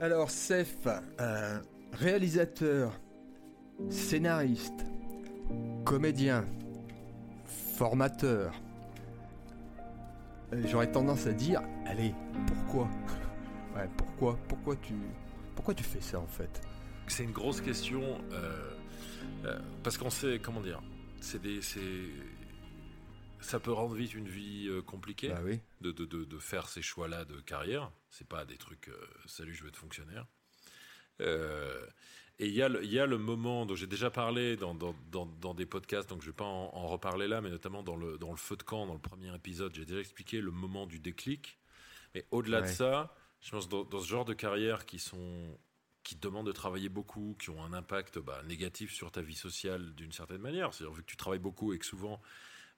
Alors, 0.00 0.30
Seth, 0.30 0.88
euh, 1.20 1.58
réalisateur, 1.92 2.92
scénariste, 3.90 4.84
comédien, 5.84 6.44
formateur. 7.76 8.52
Euh, 10.52 10.62
J'aurais 10.66 10.92
tendance 10.92 11.26
à 11.26 11.32
dire, 11.32 11.62
allez, 11.86 12.14
pourquoi? 12.46 12.88
Ouais, 13.76 13.88
pourquoi? 13.96 14.38
Pourquoi 14.48 14.76
tu, 14.76 14.94
pourquoi 15.54 15.74
tu 15.74 15.84
fais 15.84 16.00
ça 16.00 16.18
en 16.18 16.26
fait? 16.26 16.60
C'est 17.06 17.22
une 17.22 17.32
grosse 17.32 17.60
question 17.60 18.00
euh, 18.32 19.58
parce 19.84 19.96
qu'on 19.98 20.10
sait 20.10 20.40
comment 20.42 20.60
dire. 20.60 20.80
C'est 21.20 21.40
des, 21.40 21.60
ça 23.40 23.60
peut 23.60 23.72
rendre 23.72 23.94
vite 23.94 24.14
une 24.14 24.28
vie 24.28 24.66
euh, 24.68 24.82
compliquée 24.82 25.28
Bah 25.28 25.40
oui. 25.44 25.60
de, 25.80 25.90
de, 25.92 26.04
de, 26.04 26.24
de 26.24 26.38
faire 26.38 26.68
ces 26.68 26.82
choix-là 26.82 27.24
de 27.24 27.40
carrière. 27.40 27.90
C'est 28.10 28.26
pas 28.28 28.44
des 28.44 28.56
trucs. 28.56 28.88
euh, 28.88 29.06
Salut, 29.26 29.54
je 29.54 29.62
veux 29.62 29.68
être 29.68 29.76
fonctionnaire. 29.76 30.26
Euh, 31.20 31.84
et 32.38 32.46
il 32.46 32.54
y, 32.54 32.62
a 32.62 32.68
le- 32.68 32.84
y 32.84 32.98
a 33.00 33.06
le 33.06 33.18
moment 33.18 33.66
dont 33.66 33.74
j'ai 33.74 33.88
déjà 33.88 34.10
parlé 34.10 34.56
dans, 34.56 34.74
dans, 34.74 34.94
dans, 35.10 35.26
dans 35.26 35.54
des 35.54 35.66
podcasts, 35.66 36.08
donc 36.08 36.22
je 36.22 36.26
vais 36.26 36.32
pas 36.36 36.44
en, 36.44 36.70
en 36.72 36.86
reparler 36.86 37.26
là, 37.26 37.40
mais 37.40 37.50
notamment 37.50 37.82
dans 37.82 37.96
le, 37.96 38.16
dans 38.18 38.30
le 38.30 38.36
feu 38.36 38.56
de 38.56 38.62
camp, 38.62 38.86
dans 38.86 38.92
le 38.94 39.00
premier 39.00 39.34
épisode, 39.34 39.74
j'ai 39.74 39.84
déjà 39.84 39.98
expliqué 39.98 40.40
le 40.40 40.52
moment 40.52 40.86
du 40.86 41.00
déclic. 41.00 41.58
Mais 42.14 42.24
au-delà 42.30 42.62
de 42.62 42.66
ça, 42.68 43.14
je 43.40 43.50
pense 43.50 43.68
dans, 43.68 43.84
dans 43.84 44.00
ce 44.00 44.06
genre 44.08 44.24
de 44.24 44.34
carrière 44.34 44.86
qui 44.86 44.98
sont 44.98 45.58
qui 46.04 46.14
te 46.16 46.20
demandent 46.22 46.46
de 46.46 46.52
travailler 46.52 46.88
beaucoup, 46.88 47.36
qui 47.38 47.50
ont 47.50 47.62
un 47.62 47.74
impact 47.74 48.18
bah, 48.18 48.40
négatif 48.46 48.94
sur 48.94 49.10
ta 49.12 49.20
vie 49.20 49.34
sociale 49.34 49.94
d'une 49.94 50.12
certaine 50.12 50.40
manière. 50.40 50.72
C'est-à-dire 50.72 50.94
vu 50.94 51.02
que 51.02 51.10
tu 51.10 51.18
travailles 51.18 51.38
beaucoup 51.38 51.74
et 51.74 51.78
que 51.78 51.84
souvent 51.84 52.22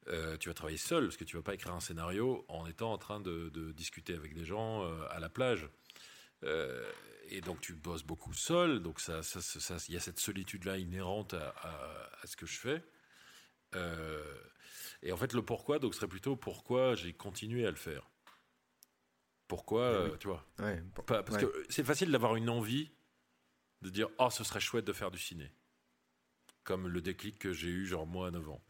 euh, 0.09 0.37
tu 0.39 0.49
vas 0.49 0.55
travailler 0.55 0.79
seul, 0.79 1.05
parce 1.05 1.17
que 1.17 1.25
tu 1.25 1.37
vas 1.37 1.43
pas 1.43 1.55
écrire 1.55 1.75
un 1.75 1.81
scénario 1.81 2.45
en 2.49 2.67
étant 2.67 2.93
en 2.93 2.99
train 2.99 3.21
de, 3.21 3.49
de 3.51 3.73
discuter 3.73 4.15
avec 4.15 4.35
des 4.35 4.45
gens 4.45 4.83
euh, 4.85 5.05
à 5.11 5.21
la 5.21 5.29
plage. 5.29 5.69
Euh, 6.43 6.91
et 7.29 7.41
donc 7.43 7.61
tu 7.61 7.75
bosses 7.75 8.03
beaucoup 8.03 8.33
seul, 8.33 8.81
donc 8.81 8.99
ça, 9.01 9.23
ça, 9.23 9.41
ça- 9.43 9.61
ça- 9.61 9.77
il 9.89 9.95
y 9.95 9.97
a 9.97 10.01
cette 10.01 10.19
solitude-là 10.19 10.79
inhérente 10.79 11.35
à, 11.35 11.51
à- 11.61 12.11
à 12.23 12.27
ce 12.27 12.37
que 12.37 12.47
je 12.47 12.59
fais. 12.59 12.83
Et 15.03 15.13
en 15.13 15.17
fait, 15.17 15.33
le 15.33 15.43
pourquoi, 15.43 15.79
donc 15.79 15.95
serait 15.95 16.09
plutôt 16.09 16.37
pourquoi 16.37 16.95
j'ai 16.95 17.13
continué 17.15 17.67
à 17.67 17.71
le 17.71 17.77
faire. 17.77 18.09
Pourquoi, 19.49 19.91
oui. 20.05 20.11
euh, 20.11 20.17
tu 20.17 20.29
vois 20.29 20.47
Ouais, 20.59 20.81
bon, 20.81 21.03
pas- 21.03 21.23
Parce 21.23 21.43
ouais. 21.43 21.49
que 21.51 21.67
c'est 21.69 21.85
facile 21.85 22.11
d'avoir 22.13 22.37
une 22.37 22.49
envie 22.49 22.91
de 23.83 23.91
dire 23.91 24.09
oh 24.19 24.29
ce 24.31 24.45
serait 24.45 24.61
chouette 24.61 24.85
de 24.85 24.93
faire 24.93 25.11
du 25.11 25.19
ciné, 25.19 25.51
comme 26.65 26.87
le 26.89 27.01
déclic 27.01 27.39
que 27.39 27.53
j'ai 27.53 27.69
eu 27.69 27.87
genre 27.87 28.07
moi 28.07 28.29
à 28.29 28.31
9 28.31 28.49
ans. 28.49 28.63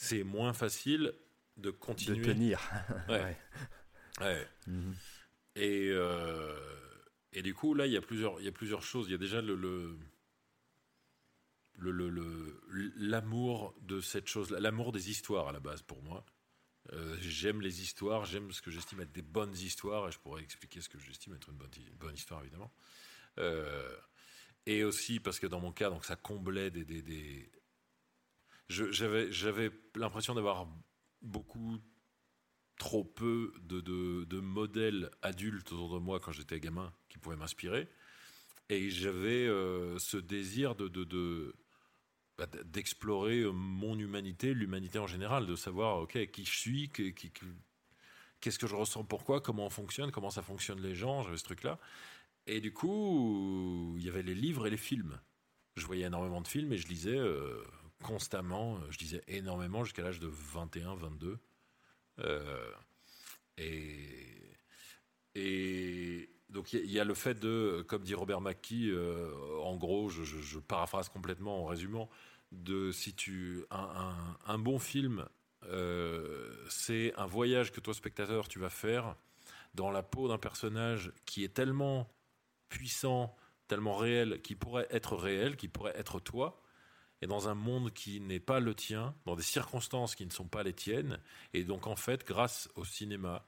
C'est 0.00 0.22
moins 0.22 0.52
facile 0.52 1.12
de 1.56 1.62
de 1.62 1.70
continuer. 1.72 2.22
tenir. 2.24 2.60
Ouais. 3.08 3.36
Ouais. 4.20 4.26
Ouais. 4.26 4.46
Mhm. 4.68 4.94
Et, 5.56 5.88
euh, 5.90 6.56
et 7.32 7.42
du 7.42 7.52
coup, 7.54 7.74
là, 7.74 7.86
il 7.86 7.92
y 7.92 7.96
a 7.96 8.00
plusieurs, 8.00 8.40
il 8.40 8.44
y 8.44 8.48
a 8.48 8.52
plusieurs 8.52 8.82
choses. 8.82 9.08
Il 9.08 9.12
y 9.12 9.14
a 9.14 9.18
déjà 9.18 9.40
le, 9.42 9.56
le, 9.56 9.98
le- 11.76 11.90
le- 11.90 12.10
le- 12.68 12.92
l'amour 12.96 13.74
de 13.80 14.00
cette 14.00 14.28
chose, 14.28 14.50
l'amour 14.52 14.92
des 14.92 15.10
histoires 15.10 15.48
à 15.48 15.52
la 15.52 15.60
base 15.60 15.82
pour 15.82 16.00
moi. 16.02 16.24
Euh, 16.92 17.16
j'aime 17.20 17.60
les 17.60 17.82
histoires, 17.82 18.24
j'aime 18.24 18.50
ce 18.52 18.62
que 18.62 18.70
j'estime 18.70 19.00
être 19.00 19.12
des 19.12 19.22
bonnes 19.22 19.54
histoires, 19.56 20.08
et 20.08 20.12
je 20.12 20.18
pourrais 20.18 20.42
expliquer 20.42 20.80
ce 20.80 20.88
que 20.88 20.98
j'estime 20.98 21.34
être 21.34 21.48
une 21.50 21.56
bonne, 21.56 21.70
une 21.76 21.96
bonne 21.96 22.14
histoire, 22.14 22.40
évidemment. 22.42 22.72
Euh, 23.38 23.96
et 24.66 24.84
aussi 24.84 25.20
parce 25.20 25.38
que 25.38 25.46
dans 25.46 25.60
mon 25.60 25.72
cas, 25.72 25.90
donc 25.90 26.04
ça 26.04 26.16
comblait 26.16 26.70
des. 26.70 26.84
des, 26.84 27.02
des- 27.02 27.50
j'avais, 28.68 29.70
l'impression 29.94 30.34
d'avoir 30.34 30.68
beaucoup 31.22 31.78
trop 32.78 33.04
peu 33.04 33.52
de, 33.62 34.40
modèles 34.40 35.10
adultes 35.22 35.72
autour 35.72 35.94
de 35.94 35.98
moi 35.98 36.20
quand 36.20 36.32
j'étais 36.32 36.60
gamin 36.60 36.92
qui 37.08 37.18
pouvaient 37.18 37.36
m'inspirer. 37.36 37.88
Et 38.70 38.90
j'avais 38.90 39.46
euh, 39.46 39.98
ce 39.98 40.18
désir 40.18 40.74
bah, 42.36 42.46
d'explorer 42.64 43.44
mon 43.52 43.98
humanité, 43.98 44.54
l'humanité 44.54 44.98
en 44.98 45.06
général, 45.06 45.46
de 45.46 45.56
savoir 45.56 45.98
ok 45.98 46.30
qui 46.30 46.44
je 46.44 46.56
suis, 46.56 46.90
qu'est-ce 46.90 48.58
que 48.58 48.66
je 48.66 48.76
ressens, 48.76 49.04
pourquoi, 49.04 49.40
comment 49.40 49.66
on 49.66 49.70
fonctionne, 49.70 50.12
comment 50.12 50.30
ça 50.30 50.42
fonctionne 50.42 50.80
les 50.80 50.94
gens, 50.94 51.22
j'avais 51.22 51.38
ce 51.38 51.44
truc-là. 51.44 51.78
Et 52.46 52.60
du 52.60 52.72
coup, 52.72 53.94
il 53.98 54.04
y 54.04 54.08
avait 54.08 54.22
les 54.22 54.34
livres 54.34 54.66
et 54.66 54.70
les 54.70 54.76
films. 54.76 55.20
Je 55.76 55.86
voyais 55.86 56.06
énormément 56.06 56.40
de 56.40 56.48
films 56.48 56.72
et 56.72 56.78
je 56.78 56.88
lisais 56.88 57.16
euh, 57.16 57.62
constamment, 58.02 58.78
je 58.90 58.98
lisais 58.98 59.22
énormément 59.28 59.84
jusqu'à 59.84 60.02
l'âge 60.02 60.20
de 60.20 60.28
21, 60.28 60.94
22. 60.96 61.38
Euh, 62.20 62.72
et, 63.56 64.56
et 65.34 66.30
donc 66.48 66.72
il 66.72 66.90
y, 66.90 66.98
a- 67.00 67.04
le 67.04 67.14
fait 67.14 67.38
de, 67.38 67.84
comme 67.88 68.02
dit 68.02 68.14
Robert 68.14 68.40
McKee, 68.40 68.90
euh, 68.90 69.58
en 69.62 69.76
gros, 69.76 70.08
je, 70.08 70.58
paraphrase 70.58 71.08
complètement 71.08 71.62
en 71.62 71.66
résumant, 71.66 72.08
de 72.52 72.92
si 72.92 73.14
tu 73.14 73.64
un, 73.70 74.14
un- 74.46 74.58
bon 74.58 74.78
film, 74.78 75.28
euh, 75.64 76.64
c'est 76.70 77.12
un 77.16 77.26
voyage 77.26 77.72
que 77.72 77.80
toi 77.80 77.92
spectateur 77.94 78.48
tu 78.48 78.58
vas 78.58 78.70
faire 78.70 79.16
dans 79.74 79.90
la 79.90 80.02
peau 80.02 80.28
d'un 80.28 80.38
personnage 80.38 81.12
qui 81.26 81.44
est 81.44 81.54
tellement 81.54 82.08
puissant, 82.68 83.36
tellement 83.66 83.96
réel, 83.96 84.40
qui 84.42 84.54
pourrait 84.54 84.86
être 84.90 85.14
réel, 85.16 85.56
qui 85.56 85.68
pourrait 85.68 85.96
être 85.96 86.20
toi, 86.20 86.60
et 87.20 87.26
dans 87.26 87.48
un 87.48 87.54
monde 87.54 87.92
qui 87.92 88.20
n'est 88.20 88.40
pas 88.40 88.60
le 88.60 88.74
tien, 88.74 89.14
dans 89.26 89.36
des 89.36 89.42
circonstances 89.42 90.14
qui 90.14 90.26
ne 90.26 90.30
sont 90.30 90.46
pas 90.46 90.62
les 90.62 90.72
tiennes, 90.72 91.20
et 91.52 91.64
donc 91.64 91.86
en 91.86 91.96
fait, 91.96 92.26
grâce 92.26 92.68
au 92.76 92.84
cinéma, 92.84 93.44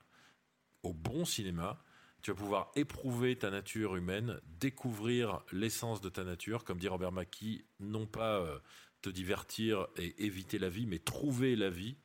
au 0.83 0.93
bon 0.93 1.25
cinéma, 1.25 1.83
tu 2.23 2.31
vas 2.31 2.37
pouvoir 2.37 2.73
éprouver 2.75 3.37
ta 3.37 3.51
nature 3.51 3.97
humaine, 3.97 4.41
découvrir 4.59 5.41
l'essence 5.53 6.01
de 6.01 6.09
ta 6.09 6.25
nature, 6.25 6.65
comme 6.65 6.79
dit 6.79 6.89
Robert 6.89 7.13
Mackie, 7.13 7.65
non 7.79 8.07
pas 8.07 8.41
euh, 8.41 8.59
te 9.01 9.09
divertir 9.09 9.87
et 9.97 10.25
éviter 10.25 10.59
la 10.59 10.69
vie, 10.69 10.87
mais 10.87 10.99
trouver 10.99 11.57
la 11.57 11.71
vie 11.71 11.97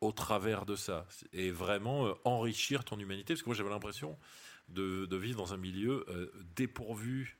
au 0.00 0.12
travers 0.12 0.66
de 0.66 0.74
ça, 0.74 1.06
et 1.32 1.50
vraiment 1.50 2.06
euh, 2.06 2.14
enrichir 2.24 2.84
ton 2.84 2.98
humanité, 2.98 3.34
parce 3.34 3.42
que 3.42 3.48
moi 3.48 3.54
j'avais 3.54 3.70
l'impression 3.70 4.18
de, 4.68 5.06
de 5.06 5.16
vivre 5.16 5.38
dans 5.38 5.52
un 5.52 5.58
milieu 5.58 6.04
euh, 6.08 6.32
dépourvu 6.56 7.38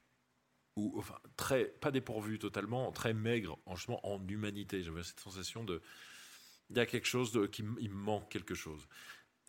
ou 0.76 0.94
enfin 0.98 1.18
très 1.36 1.66
pas 1.66 1.90
dépourvu 1.90 2.38
totalement, 2.38 2.90
très 2.92 3.14
maigre 3.14 3.58
en 3.66 3.74
en 4.02 4.26
humanité. 4.28 4.82
J'avais 4.82 5.02
cette 5.02 5.20
sensation 5.20 5.64
de 5.64 5.82
il 6.70 6.76
y 6.76 6.80
a 6.80 6.86
quelque 6.86 7.06
chose 7.06 7.32
de 7.32 7.46
qui 7.46 7.64
il 7.80 7.90
me 7.90 7.94
manque 7.94 8.28
quelque 8.30 8.54
chose. 8.54 8.88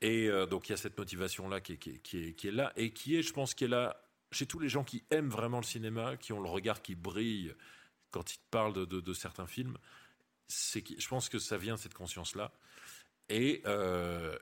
Et 0.01 0.28
euh, 0.28 0.45
donc 0.45 0.67
il 0.67 0.73
y 0.73 0.75
a 0.75 0.78
cette 0.78 0.97
motivation 0.97 1.47
là 1.47 1.61
qui 1.61 1.73
est, 1.73 1.78
qui, 1.78 1.91
est, 1.91 2.34
qui, 2.34 2.47
est, 2.47 2.51
là 2.51 2.73
et 2.75 2.91
qui 2.91 3.16
est, 3.16 3.22
je 3.22 3.31
pense, 3.31 3.53
qui 3.53 3.63
est 3.63 3.69
là 3.69 4.06
chez 4.31 4.45
tous 4.45 4.59
les 4.59 4.67
gens 4.67 4.84
qui 4.84 5.06
aiment 5.11 5.29
vraiment 5.29 5.57
le 5.57 5.63
cinéma, 5.63 6.17
qui 6.17 6.34
ont 6.34 6.41
le 6.41 6.50
regard 6.50 6.81
qui 6.81 6.95
brille 6.95 7.55
quand 8.11 8.34
ils 8.34 8.40
parlent 8.51 8.73
de, 8.73 8.85
de, 8.85 9.13
certains 9.13 9.47
films. 9.47 9.78
C'est 10.47 10.84
je 11.00 11.07
pense 11.07 11.29
que 11.29 11.40
ça 11.40 11.57
vient 11.57 11.75
de 11.75 11.79
cette 11.79 11.94
conscience 11.94 12.35
là. 12.35 12.51
Et, 13.29 13.61
euh, 13.66 14.38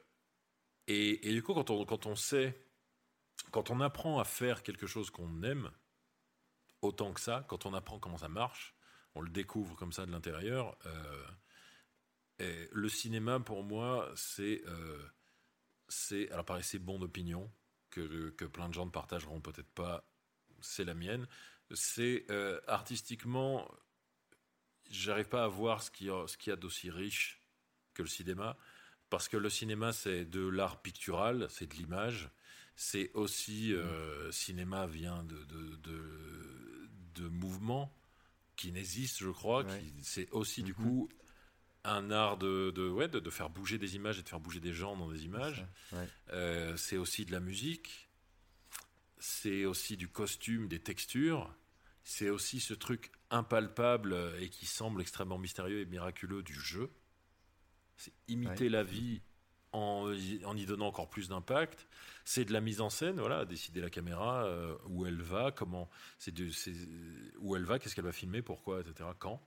et 0.87 1.29
et 1.29 1.33
du 1.33 1.43
coup 1.43 1.53
quand 1.53 1.69
on 1.69 1.85
quand 1.85 2.07
on 2.07 2.15
sait 2.15 2.59
quand 3.51 3.69
on 3.69 3.81
apprend 3.81 4.19
à 4.19 4.23
faire 4.23 4.63
quelque 4.63 4.87
chose 4.87 5.11
qu'on 5.11 5.43
aime 5.43 5.69
autant 6.81 7.13
que 7.13 7.19
ça, 7.19 7.45
quand 7.47 7.65
on 7.65 7.73
apprend 7.73 7.99
comment 7.99 8.17
ça 8.17 8.29
marche, 8.29 8.75
on 9.15 9.21
le 9.21 9.29
découvre 9.29 9.75
comme 9.75 9.91
ça 9.91 10.05
de 10.05 10.11
l'intérieur. 10.11 10.77
euh, 12.41 12.67
le 12.71 12.89
cinéma, 12.89 13.39
pour 13.39 13.63
moi, 13.63 14.11
c'est, 14.15 14.63
euh, 14.65 15.09
alors 16.31 16.45
pareil, 16.45 16.63
c'est 16.63 16.79
bon 16.79 16.99
d'opinion 16.99 17.51
que, 17.89 18.29
que 18.31 18.45
plein 18.45 18.69
de 18.69 18.73
gens 18.73 18.85
ne 18.85 18.91
partageront 18.91 19.41
peut-être 19.41 19.71
pas. 19.71 20.07
C'est 20.61 20.85
la 20.85 20.93
mienne. 20.93 21.27
C'est 21.73 22.25
euh, 22.29 22.59
artistiquement, 22.67 23.69
j'arrive 24.89 25.27
pas 25.29 25.43
à 25.43 25.47
voir 25.47 25.83
ce 25.83 25.91
qu'il 25.91 26.07
y 26.07 26.27
ce 26.27 26.37
y 26.49 26.51
a 26.51 26.55
d'aussi 26.55 26.89
riche 26.89 27.41
que 27.93 28.01
le 28.01 28.07
cinéma, 28.07 28.57
parce 29.09 29.27
que 29.27 29.37
le 29.37 29.49
cinéma, 29.49 29.91
c'est 29.91 30.25
de 30.25 30.47
l'art 30.47 30.81
pictural, 30.81 31.47
c'est 31.49 31.67
de 31.67 31.75
l'image. 31.75 32.29
C'est 32.75 33.11
aussi 33.13 33.73
euh, 33.73 34.31
cinéma 34.31 34.87
vient 34.87 35.23
de, 35.23 35.43
de 37.16 37.28
mouvements 37.28 37.93
qui 38.55 38.72
n'existent, 38.72 39.25
je 39.25 39.29
crois. 39.31 39.63
Ouais. 39.63 39.84
C'est 40.02 40.29
aussi 40.31 40.63
du 40.63 40.72
Mhm. 40.73 40.78
coup 40.84 41.09
un 41.84 42.11
art 42.11 42.37
de 42.37 42.72
de, 42.75 42.87
ouais, 42.90 43.08
de 43.08 43.19
de 43.19 43.29
faire 43.29 43.49
bouger 43.49 43.78
des 43.79 43.96
images 43.96 44.19
et 44.19 44.23
de 44.23 44.29
faire 44.29 44.40
bouger 44.40 44.59
des 44.59 44.73
gens 44.73 44.96
dans 44.96 45.09
des 45.11 45.25
images. 45.25 45.66
Ouais. 45.93 46.08
Euh, 46.31 46.78
c'est 46.78 46.97
aussi 46.97 47.25
de 47.25 47.31
la 47.31 47.40
musique. 47.40 48.08
C'est 49.19 49.66
aussi 49.66 49.97
du 49.97 50.08
costume, 50.08 50.67
des 50.67 50.79
textures. 50.79 51.53
C'est 52.03 52.29
aussi 52.29 52.59
ce 52.59 52.73
truc 52.73 53.11
impalpable 53.29 54.16
et 54.40 54.49
qui 54.49 54.66
semble 54.66 55.02
extrêmement 55.02 55.37
mystérieux 55.37 55.81
et 55.81 55.85
miraculeux 55.85 56.41
du 56.43 56.53
jeu. 56.59 56.91
C'est 57.97 58.13
imiter 58.28 58.63
Ouais. 58.66 58.69
la 58.69 58.84
vie 58.84 59.22
en, 59.73 60.12
y- 60.14 60.66
donnant 60.66 60.88
encore 60.88 61.09
plus 61.09 61.29
d'impact. 61.29 61.88
C'est 62.26 62.46
de 62.46 62.53
la 62.53 62.62
mise 62.62 62.82
en 62.82 62.90
scène, 62.90 63.20
voilà, 63.20 63.46
décider 63.46 63.82
la 63.82 63.90
caméra, 63.90 64.46
euh, 64.46 64.76
où 64.88 65.06
elle 65.06 65.22
va, 65.22 65.52
comment, 65.52 65.90
c'est- 66.20 66.34
où 67.40 67.56
elle 67.56 67.66
va, 67.66 67.79
qu'est-ce 67.79 67.96
qu'elle 67.96 68.06
va 68.06 68.12
filmer, 68.12 68.41
pourquoi, 68.41 68.82
etc., 68.82 69.09
quand. 69.18 69.41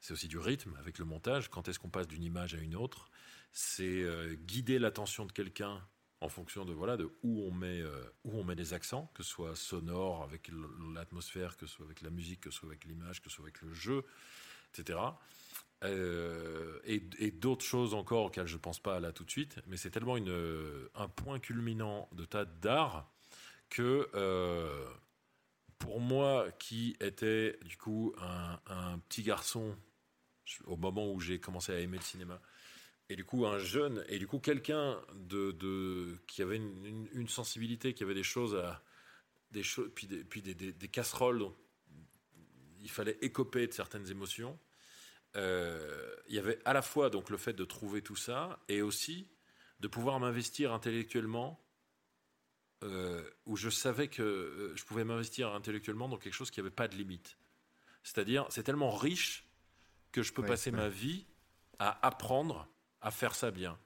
C'est 0.00 0.12
aussi 0.12 0.28
du 0.28 0.38
rythme 0.38 0.76
avec 0.78 0.98
le 0.98 1.04
montage, 1.04 1.48
quand 1.50 1.68
est-ce 1.68 1.78
qu'on 1.78 1.90
passe 1.90 2.06
d'une 2.06 2.22
image 2.22 2.54
à 2.54 2.58
une 2.58 2.76
autre. 2.76 3.10
C'est 3.52 4.02
euh, 4.02 4.34
guider 4.34 4.78
l'attention 4.78 5.26
de 5.26 5.32
quelqu'un 5.32 5.82
en 6.20 6.28
fonction 6.28 6.64
de 6.64 6.72
voilà 6.72 6.96
de 6.96 7.10
où 7.22 7.42
on 7.44 7.50
met 7.52 7.80
euh, 7.80 8.02
où 8.24 8.38
on 8.38 8.44
met 8.44 8.54
les 8.54 8.74
accents, 8.74 9.10
que 9.14 9.22
ce 9.22 9.30
soit 9.30 9.56
sonore 9.56 10.22
avec 10.22 10.50
l'atmosphère, 10.94 11.56
que 11.56 11.66
ce 11.66 11.74
soit 11.74 11.84
avec 11.86 12.00
la 12.02 12.10
musique, 12.10 12.40
que 12.42 12.50
ce 12.50 12.58
soit 12.58 12.68
avec 12.68 12.84
l'image, 12.84 13.20
que 13.22 13.28
ce 13.30 13.36
soit 13.36 13.44
avec 13.44 13.60
le 13.62 13.72
jeu, 13.72 14.04
etc. 14.72 14.98
Euh, 15.84 16.80
et, 16.84 17.30
d'autres 17.30 17.64
choses 17.64 17.94
encore 17.94 18.26
auxquelles 18.26 18.48
je 18.48 18.56
ne 18.56 18.60
pense 18.60 18.80
pas 18.80 18.98
là 18.98 19.12
tout 19.12 19.24
de 19.24 19.30
suite, 19.30 19.60
mais 19.68 19.76
c'est 19.76 19.90
tellement 19.90 20.16
une, 20.16 20.88
un 20.94 21.08
point 21.08 21.38
culminant 21.38 22.08
de 22.12 22.24
tas 22.24 22.44
d'art 22.44 23.08
que 23.70 24.08
euh, 24.14 24.84
pour 25.78 26.00
moi, 26.00 26.48
qui 26.58 26.96
était 27.00 27.58
du 27.64 27.76
coup 27.76 28.12
un, 28.18 28.98
petit 29.08 29.22
garçon 29.22 29.76
au 30.64 30.76
moment 30.76 31.12
où 31.12 31.20
j'ai 31.20 31.38
commencé 31.38 31.72
à 31.72 31.78
aimer 31.78 31.98
le 31.98 32.02
cinéma, 32.02 32.40
et 33.08 33.16
du 33.16 33.24
coup 33.24 33.46
un 33.46 33.58
jeune, 33.58 34.04
et 34.08 34.18
du 34.18 34.26
coup 34.26 34.38
quelqu'un 34.38 35.00
de, 35.14 36.16
qui 36.26 36.42
avait 36.42 36.56
une, 36.56 37.28
sensibilité, 37.28 37.94
qui 37.94 38.02
avait 38.02 38.14
des 38.14 38.22
choses 38.22 38.56
à 38.56 38.82
des 39.52 39.62
choses, 39.62 39.90
puis 39.94 40.06
des, 40.06 40.24
puis 40.24 40.42
des, 40.42 40.88
casseroles 40.88 41.38
dont 41.38 41.56
il 42.80 42.90
fallait 42.90 43.18
écoper 43.20 43.66
de 43.66 43.72
certaines 43.72 44.10
émotions. 44.10 44.58
Euh, 45.36 46.14
il 46.26 46.34
y 46.34 46.38
avait 46.38 46.58
à 46.64 46.72
la 46.72 46.82
fois 46.82 47.10
donc 47.10 47.30
le 47.30 47.36
fait 47.36 47.52
de 47.52 47.64
trouver 47.64 48.02
tout 48.02 48.16
ça 48.16 48.58
et 48.68 48.82
aussi 48.82 49.30
de 49.80 49.88
pouvoir 49.88 50.18
m'investir 50.20 50.72
intellectuellement 50.72 51.62
euh, 52.84 53.28
où 53.44 53.56
je 53.56 53.70
savais 53.70 54.08
que 54.08 54.22
euh, 54.22 54.76
je 54.76 54.84
pouvais 54.84 55.04
m'investir 55.04 55.52
intellectuellement 55.52 56.08
dans 56.08 56.16
quelque 56.16 56.34
chose 56.34 56.50
qui 56.50 56.60
n'avait 56.60 56.70
pas 56.70 56.86
de 56.86 56.96
limite. 56.96 57.36
C'est-à-dire, 58.04 58.46
c'est 58.50 58.62
tellement 58.62 58.90
riche 58.90 59.48
que 60.12 60.22
je 60.22 60.32
peux 60.32 60.44
passer 60.44 60.70
ma 60.70 60.88
vie 60.88 61.26
à 61.78 62.06
apprendre 62.06 62.68
à 63.00 63.10
faire 63.10 63.34
ça 63.34 63.50
bien. 63.50 63.78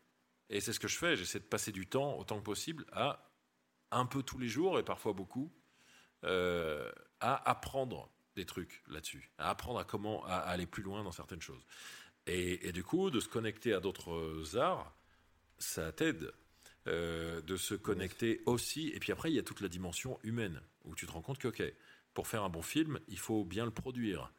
Et 0.50 0.60
c'est 0.60 0.72
ce 0.72 0.80
que 0.80 0.88
je 0.88 0.98
fais. 0.98 1.16
J'essaie 1.16 1.40
de 1.40 1.44
passer 1.44 1.72
du 1.72 1.86
temps 1.86 2.18
autant 2.18 2.38
que 2.38 2.44
possible 2.44 2.84
à 2.92 3.32
un 3.90 4.06
peu 4.06 4.22
tous 4.22 4.38
les 4.38 4.48
jours 4.48 4.78
et 4.78 4.84
parfois 4.84 5.12
beaucoup 5.12 5.52
euh, 6.24 6.92
à 7.20 7.50
apprendre 7.50 8.11
des 8.36 8.46
trucs 8.46 8.82
là-dessus, 8.88 9.30
à 9.38 9.50
apprendre 9.50 9.78
à 9.78 9.84
comment 9.84 10.24
aller 10.24 10.66
plus 10.66 10.82
loin 10.82 11.04
dans 11.04 11.12
certaines 11.12 11.42
choses. 11.42 11.64
Et, 12.26 12.72
du 12.72 12.84
coup, 12.84 13.10
de 13.10 13.20
se 13.20 13.28
connecter 13.28 13.72
à 13.72 13.80
d'autres 13.80 14.56
arts, 14.56 14.94
ça 15.58 15.92
t'aide 15.92 16.32
euh, 16.86 17.40
de 17.42 17.56
se 17.56 17.74
connecter 17.74 18.42
aussi. 18.46 18.88
Et 18.88 19.00
puis 19.00 19.12
après, 19.12 19.30
il 19.30 19.34
y 19.34 19.38
a 19.38 19.42
toute 19.42 19.60
la 19.60 19.68
dimension 19.68 20.18
humaine, 20.22 20.60
où 20.84 20.94
tu 20.94 21.06
te 21.06 21.12
rends 21.12 21.22
compte 21.22 21.38
que, 21.38 21.48
ok, 21.48 21.62
pour 22.14 22.28
faire 22.28 22.44
un 22.44 22.48
bon 22.48 22.62
film, 22.62 23.00
il 23.08 23.18
faut 23.18 23.44
bien 23.44 23.64
le 23.64 23.70
produire. 23.70 24.32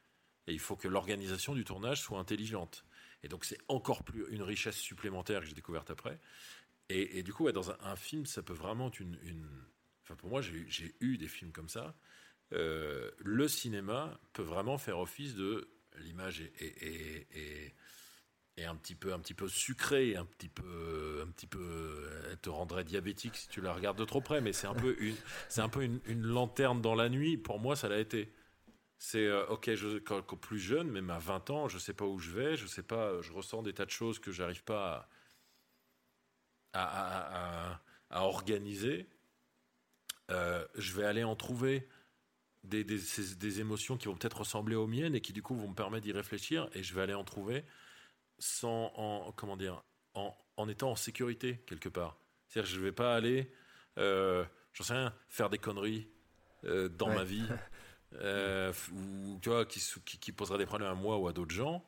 Et 0.47 0.53
il 0.53 0.59
faut 0.59 0.75
que 0.75 0.87
l'organisation 0.87 1.53
du 1.53 1.63
tournage 1.63 2.01
soit 2.01 2.19
intelligente. 2.19 2.85
Et 3.23 3.27
donc, 3.27 3.45
c'est 3.45 3.59
encore 3.67 4.03
plus 4.03 4.25
une 4.29 4.43
richesse 4.43 4.77
supplémentaire 4.77 5.41
que 5.41 5.47
j'ai 5.47 5.53
découverte 5.53 5.89
après. 5.89 6.19
Et, 6.89 7.23
du 7.23 7.33
coup, 7.33 7.51
dans 7.51 7.71
un, 7.71 7.95
film, 7.95 8.25
ça 8.25 8.43
peut 8.43 8.53
vraiment 8.53 8.89
être 8.89 8.99
une. 8.99 9.17
Enfin, 10.03 10.15
pour 10.15 10.29
moi, 10.29 10.41
j'ai 10.41 10.95
eu 10.99 11.17
des 11.17 11.27
films 11.27 11.51
comme 11.51 11.69
ça. 11.69 11.95
Euh, 12.53 13.09
le 13.17 13.47
cinéma 13.47 14.19
peut 14.33 14.43
vraiment 14.43 14.77
faire 14.77 14.99
office 14.99 15.35
de 15.35 15.67
l'image 15.97 16.41
et 18.57 18.65
un 18.65 18.75
petit 18.75 18.93
peu 18.93 19.13
un 19.13 19.19
petit 19.19 19.33
peu 19.33 19.47
sucré, 19.47 20.15
un 20.15 20.25
petit 20.25 20.49
peu 20.49 21.23
un 21.25 21.31
petit 21.31 21.47
peu 21.47 22.07
elle 22.29 22.37
te 22.37 22.49
rendrait 22.49 22.83
diabétique 22.83 23.35
si 23.35 23.47
tu 23.49 23.61
la 23.61 23.73
regardes 23.73 23.97
de 23.97 24.05
trop 24.05 24.21
près 24.21 24.41
mais 24.41 24.53
c'est 24.53 24.67
un 24.67 24.75
peu 24.75 24.95
une 24.99 25.15
c'est 25.49 25.61
un 25.61 25.69
peu 25.69 25.83
une, 25.83 26.21
lanterne 26.21 26.81
dans 26.81 26.93
la 26.95 27.09
nuit 27.09 27.37
pour 27.37 27.59
moi 27.59 27.75
ça 27.75 27.89
l'a 27.89 27.99
été. 27.99 28.31
C'est 28.99 29.25
euh, 29.25 29.45
OK, 29.47 29.73
je 29.73 29.97
quand, 29.97 30.21
plus 30.37 30.59
jeune 30.59 30.89
même 30.89 31.09
à 31.09 31.19
20 31.19 31.49
ans, 31.49 31.67
je 31.67 31.77
sais 31.77 31.93
pas 31.93 32.05
où 32.05 32.19
je 32.19 32.31
vais, 32.31 32.55
je 32.55 32.67
sais 32.67 32.83
pas 32.83 33.19
je 33.21 33.31
ressens 33.33 33.63
des 33.63 33.73
tas 33.73 33.85
de 33.85 33.91
choses 33.91 34.19
que 34.19 34.31
j'arrive 34.31 34.63
pas 34.63 35.09
à, 36.73 36.83
à, 36.83 37.81
à, 38.11 38.21
organiser. 38.25 39.07
Euh, 40.31 40.65
je 40.75 40.93
vais 40.93 41.03
aller 41.03 41.23
en 41.23 41.35
trouver 41.35 41.87
des, 42.63 42.83
des, 42.83 42.99
des 43.37 43.59
émotions 43.59 43.97
qui 43.97 44.07
vont 44.07 44.15
peut-être 44.15 44.39
ressembler 44.39 44.75
aux 44.75 44.87
miennes 44.87 45.15
et 45.15 45.21
qui 45.21 45.33
du 45.33 45.41
coup 45.41 45.55
vont 45.55 45.67
me 45.67 45.75
permettre 45.75 46.03
d'y 46.03 46.11
réfléchir 46.11 46.69
et 46.73 46.83
je 46.83 46.93
vais 46.93 47.01
aller 47.01 47.13
en 47.13 47.23
trouver 47.23 47.65
sans 48.39 48.91
en, 48.95 49.31
comment 49.33 49.57
dire 49.57 49.83
en, 50.13 50.35
en, 50.57 50.69
étant 50.69 50.91
en 50.91 50.95
sécurité 50.95 51.63
quelque 51.67 51.89
part. 51.89 52.17
C'est-à-dire 52.47 52.69
que 52.69 52.75
je 52.75 52.81
vais 52.81 52.91
pas 52.91 53.15
aller, 53.15 53.51
euh, 53.97 54.45
j'en 54.73 54.83
sais 54.83 54.93
rien, 54.93 55.13
faire 55.29 55.49
des 55.49 55.57
conneries 55.57 56.07
euh, 56.65 56.87
dans 56.87 57.13
ma 57.13 57.23
vie 57.23 57.47
euh, 58.13 58.71
ou 58.93 59.39
tu 59.41 59.49
vois 59.49 59.65
qui, 59.65 59.81
qui, 60.05 60.17
qui 60.19 60.31
posera 60.31 60.57
des 60.57 60.65
problèmes 60.65 60.89
à 60.89 60.95
moi 60.95 61.17
ou 61.17 61.27
à 61.27 61.33
d'autres 61.33 61.53
gens. 61.53 61.83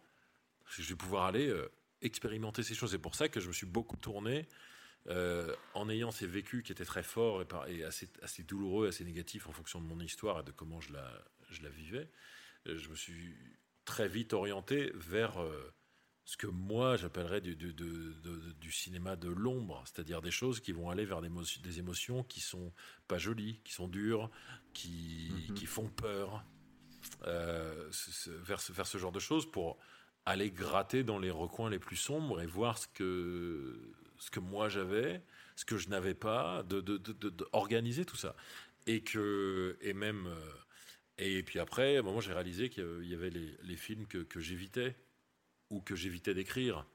Je 0.67 0.81
vais 0.81 0.95
pouvoir 0.95 1.25
aller 1.25 1.53
expérimenter 2.01 2.63
ces 2.63 2.73
choses. 2.73 2.91
C'est 2.91 2.97
pour 2.97 3.13
ça 3.13 3.29
que 3.29 3.39
je 3.39 3.47
me 3.47 3.53
suis 3.53 3.67
beaucoup 3.67 3.97
tourné 3.97 4.47
en 5.09 5.89
ayant 5.89 6.11
ces 6.11 6.27
vécus 6.27 6.63
qui 6.63 6.71
étaient 6.71 6.85
très 6.85 7.03
forts 7.03 7.41
et, 7.41 7.77
et, 7.77 7.83
assez, 7.83 8.09
assez 8.21 8.43
douloureux, 8.43 8.87
assez 8.87 9.03
négatifs 9.03 9.47
en 9.47 9.51
fonction 9.51 9.81
de 9.81 9.85
mon 9.85 9.99
histoire 9.99 10.39
et 10.39 10.43
de 10.43 10.51
comment 10.51 10.81
je 10.81 10.93
la, 10.93 11.11
je 11.49 11.61
la 11.61 11.69
vivais. 11.69 12.09
Je 12.65 12.89
me 12.89 12.95
suis 12.95 13.35
très 13.85 14.07
vite 14.07 14.33
orienté 14.33 14.91
vers 14.95 15.37
ce 16.25 16.37
que 16.37 16.47
moi 16.47 16.97
j'appellerais 16.97 17.39
du, 17.39 17.55
du, 17.55 17.73
du, 17.73 18.71
cinéma 18.71 19.15
de 19.15 19.29
l'ombre, 19.29 19.83
c'est-à-dire 19.85 20.21
des 20.21 20.31
choses 20.31 20.59
qui 20.59 20.71
vont 20.71 20.89
aller 20.89 21.05
vers 21.05 21.21
des, 21.21 21.27
émotions, 21.27 21.61
des 21.61 21.79
émotions 21.79 22.23
qui 22.23 22.41
sont 22.41 22.73
pas 23.07 23.19
jolies, 23.19 23.61
qui 23.63 23.73
sont 23.73 23.87
dures, 23.87 24.31
qui, 24.73 25.31
mhm. 25.49 25.53
qui 25.53 25.67
font 25.67 25.87
peur, 25.87 26.43
euh, 27.27 27.91
vers, 28.27 28.59
vers, 28.69 28.87
ce 28.87 28.97
genre 28.97 29.11
de 29.11 29.19
choses 29.19 29.49
pour 29.49 29.77
aller 30.25 30.49
gratter 30.49 31.03
dans 31.03 31.19
les 31.19 31.29
recoins 31.29 31.69
les 31.69 31.77
plus 31.77 31.95
sombres 31.95 32.41
et 32.41 32.47
voir 32.47 32.79
ce 32.79 32.87
que, 32.87 33.93
ce 34.19 34.31
que 34.31 34.39
moi 34.39 34.69
j'avais, 34.69 35.21
ce 35.55 35.65
que 35.65 35.77
je 35.77 35.89
n'avais 35.89 36.13
pas, 36.13 36.63
de, 36.63 37.01
organiser 37.53 38.05
tout 38.05 38.17
ça. 38.17 38.35
Et 38.87 39.01
que, 39.01 39.77
et 39.81 39.93
même, 39.93 40.27
euh, 40.27 40.51
et 41.17 41.43
puis 41.43 41.59
après, 41.59 42.01
moi 42.01 42.21
j'ai 42.21 42.33
réalisé 42.33 42.69
qu'il 42.69 43.05
y 43.05 43.13
avait 43.13 43.29
les, 43.29 43.57
les 43.63 43.75
films 43.75 44.05
que, 44.05 44.19
que 44.19 44.39
j'évitais 44.39 44.95
ou 45.69 45.81
que 45.81 45.95
j'évitais 45.95 46.33
d'écrire, 46.33 46.85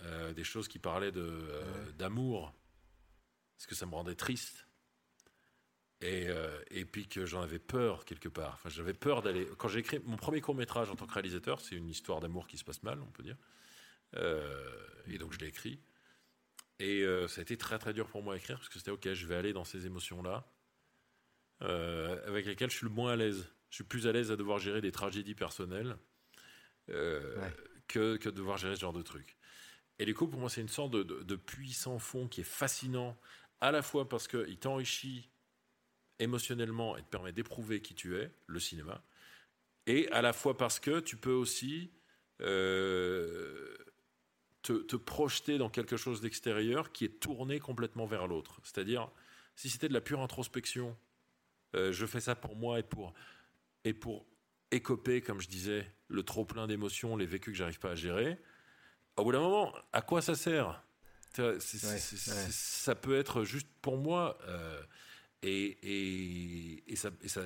euh, 0.00 0.32
des 0.32 0.44
choses 0.44 0.68
qui 0.68 0.78
parlaient 0.78 1.12
de, 1.12 1.20
euh, 1.22 1.92
d'amour, 1.92 2.54
parce 3.56 3.66
que 3.66 3.74
ça 3.74 3.86
me 3.86 3.94
rendait 3.94 4.14
triste. 4.14 4.66
Et, 6.00 6.28
euh, 6.28 6.62
et 6.70 6.84
puis 6.84 7.08
que 7.08 7.26
j'en 7.26 7.42
avais 7.42 7.58
peur 7.58 8.04
quelque 8.04 8.28
part. 8.28 8.54
Enfin, 8.54 8.68
j'avais 8.68 8.92
peur 8.92 9.20
d'aller. 9.20 9.48
Quand 9.58 9.66
j'ai 9.66 9.80
écrit 9.80 9.98
mon 10.04 10.16
premier 10.16 10.40
court 10.40 10.54
métrage 10.54 10.90
en 10.90 10.94
tant 10.94 11.08
que 11.08 11.12
réalisateur, 11.12 11.60
c'est 11.60 11.74
une 11.74 11.88
histoire 11.88 12.20
d'amour 12.20 12.46
qui 12.46 12.56
se 12.56 12.64
passe 12.64 12.84
mal, 12.84 13.00
on 13.02 13.10
peut 13.10 13.24
dire. 13.24 13.36
et 15.08 15.18
donc 15.18 15.32
je 15.32 15.40
l'ai 15.40 15.48
écrit. 15.48 15.80
Et 16.80 17.04
ça 17.28 17.40
a 17.40 17.42
été 17.42 17.56
très 17.56 17.78
très 17.78 17.92
dur 17.92 18.06
pour 18.08 18.22
moi 18.22 18.34
à 18.34 18.36
écrire 18.36 18.56
parce 18.56 18.68
que 18.68 18.78
c'était 18.78 18.90
ok, 18.90 19.12
je 19.12 19.26
vais 19.26 19.34
aller 19.34 19.52
dans 19.52 19.64
ces 19.64 19.86
émotions-là, 19.86 20.48
avec 21.60 22.46
lesquelles 22.46 22.70
je 22.70 22.76
suis 22.76 22.86
le 22.86 22.92
moins 22.92 23.12
à 23.12 23.16
l'aise. 23.16 23.48
Je 23.70 23.76
suis 23.76 23.84
plus 23.84 24.06
à 24.06 24.12
l'aise 24.12 24.30
à 24.30 24.36
devoir 24.36 24.58
gérer 24.58 24.80
des 24.80 24.92
tragédies 24.92 25.34
personnelles 25.34 25.96
que, 26.86 28.16
que 28.16 28.28
de 28.28 28.30
devoir 28.30 28.58
gérer 28.58 28.76
ce 28.76 28.80
genre 28.80 28.92
de 28.92 29.02
truc. 29.02 29.36
Et 29.98 30.04
du 30.04 30.14
coup, 30.14 30.28
pour 30.28 30.38
moi, 30.38 30.48
c'est 30.48 30.60
une 30.60 30.68
sorte 30.68 30.92
de, 30.92 31.02
de, 31.02 31.36
puissant 31.36 31.98
fond 31.98 32.28
qui 32.28 32.42
est 32.42 32.44
fascinant, 32.44 33.18
à 33.60 33.72
la 33.72 33.82
fois 33.82 34.08
parce 34.08 34.28
qu'il 34.28 34.58
t'enrichit 34.58 35.28
émotionnellement 36.20 36.96
et 36.96 37.02
te 37.02 37.08
permet 37.08 37.32
d'éprouver 37.32 37.80
qui 37.80 37.94
tu 37.94 38.16
es, 38.16 38.30
le 38.46 38.60
cinéma, 38.60 39.02
et 39.86 40.08
à 40.10 40.22
la 40.22 40.32
fois 40.32 40.56
parce 40.56 40.78
que 40.78 41.00
tu 41.00 41.16
peux 41.16 41.32
aussi 41.32 41.90
euh, 42.40 43.76
te, 44.68 44.82
te, 44.82 44.96
projeter 44.96 45.56
dans 45.56 45.70
quelque 45.70 45.96
chose 45.96 46.20
d'extérieur 46.20 46.92
qui 46.92 47.06
est 47.06 47.20
tourné 47.20 47.58
complètement 47.58 48.04
vers 48.04 48.26
l'autre. 48.26 48.60
C'est-à-dire, 48.62 49.10
si 49.56 49.70
c'était 49.70 49.88
de 49.88 49.94
la 49.94 50.02
pure 50.02 50.20
introspection, 50.20 50.94
euh, 51.74 51.90
je 51.90 52.04
fais 52.04 52.20
ça 52.20 52.34
pour 52.34 52.54
moi 52.54 52.78
et 52.78 52.82
pour, 52.82 53.14
et 53.84 53.94
pour 53.94 54.26
écoper, 54.70 55.22
comme 55.22 55.40
je 55.40 55.48
disais, 55.48 55.90
le 56.08 56.22
trop 56.22 56.44
plein 56.44 56.66
d'émotions, 56.66 57.16
les 57.16 57.24
vécus 57.24 57.52
que 57.52 57.58
j'arrive 57.58 57.78
pas 57.78 57.92
à 57.92 57.94
gérer. 57.94 58.38
Au 59.16 59.24
bout 59.24 59.32
d'un 59.32 59.40
moment, 59.40 59.74
à 59.94 60.02
quoi 60.02 60.20
ça 60.20 60.34
sert? 60.34 60.82
Ça 61.32 62.94
peut 62.94 63.16
être 63.16 63.44
juste 63.44 63.68
pour 63.80 63.96
moi. 63.96 64.38
Euh, 64.48 64.82
et, 65.42 65.78
et, 65.82 66.92
et, 66.92 66.96
ça, 66.96 67.10
et 67.22 67.28
ça 67.28 67.42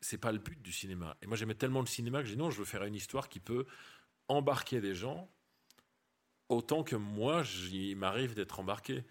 c'est 0.00 0.18
pas 0.18 0.32
le 0.32 0.38
but 0.38 0.60
du 0.60 0.72
cinéma. 0.72 1.16
Et 1.22 1.26
moi, 1.26 1.36
j'aimais 1.36 1.54
tellement 1.54 1.80
le 1.80 1.86
cinéma 1.86 2.20
que 2.20 2.26
j'ai 2.26 2.34
dit 2.34 2.40
non, 2.40 2.50
je 2.50 2.58
veux 2.58 2.64
faire 2.64 2.82
une 2.82 2.94
histoire 2.96 3.28
qui 3.28 3.38
peut 3.38 3.64
embarquer 4.26 4.80
des 4.80 4.94
gens 4.94 5.30
autant 6.48 6.82
que 6.82 6.96
moi, 6.96 7.42
il 7.70 7.96
m'arrive 7.96 8.34
d'être 8.34 8.60
embarqué. 8.60 9.04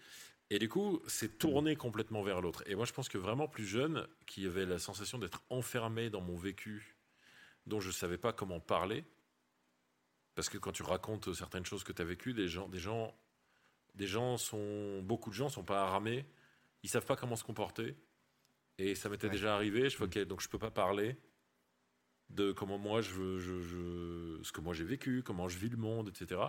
Et 0.50 0.58
du 0.58 0.68
coup, 0.68 1.02
c'est 1.06 1.38
tourné 1.38 1.74
complètement 1.76 2.22
vers 2.22 2.40
l'autre. 2.40 2.62
Et 2.66 2.74
moi, 2.74 2.84
je 2.84 2.92
pense 2.92 3.08
que 3.08 3.18
vraiment 3.18 3.48
plus 3.48 3.66
jeune, 3.66 4.06
qui 4.26 4.46
avait 4.46 4.66
la 4.66 4.78
sensation 4.78 5.18
d'être 5.18 5.42
enfermé 5.50 6.10
dans 6.10 6.20
mon 6.20 6.36
vécu 6.36 6.96
dont 7.66 7.80
je 7.80 7.88
ne 7.88 7.92
savais 7.92 8.18
pas 8.18 8.32
comment 8.32 8.60
parler. 8.60 9.04
Parce 10.34 10.48
que 10.48 10.58
quand 10.58 10.72
tu 10.72 10.82
racontes 10.82 11.32
certaines 11.32 11.64
choses 11.64 11.84
que 11.84 11.92
tu 11.92 12.02
as 12.02 12.04
vécues, 12.04 12.34
des 12.34 12.48
gens, 12.48 12.68
des 12.68 12.78
gens, 12.78 13.14
des 13.94 14.06
gens 14.06 14.36
sont, 14.36 15.02
beaucoup 15.02 15.30
de 15.30 15.34
gens 15.34 15.48
sont 15.48 15.64
pas 15.64 15.82
armés, 15.82 16.26
ils 16.82 16.90
savent 16.90 17.06
pas 17.06 17.16
comment 17.16 17.36
se 17.36 17.44
comporter. 17.44 17.96
Et 18.78 18.94
ça 18.94 19.08
m'était 19.08 19.30
déjà 19.30 19.54
arrivé. 19.54 19.88
Je 19.88 19.96
fais, 19.96 20.04
ok, 20.04 20.18
donc 20.26 20.40
je 20.40 20.48
peux 20.48 20.58
pas 20.58 20.70
parler 20.70 21.16
de 22.30 22.52
comment 22.52 22.78
moi 22.78 23.00
je, 23.00 23.38
je, 23.38 23.60
je 23.60 24.40
ce 24.42 24.50
que 24.50 24.60
moi 24.60 24.74
j'ai 24.74 24.84
vécu, 24.84 25.22
comment 25.24 25.48
je 25.48 25.58
vis 25.58 25.68
le 25.68 25.76
monde, 25.76 26.08
etc. 26.08 26.40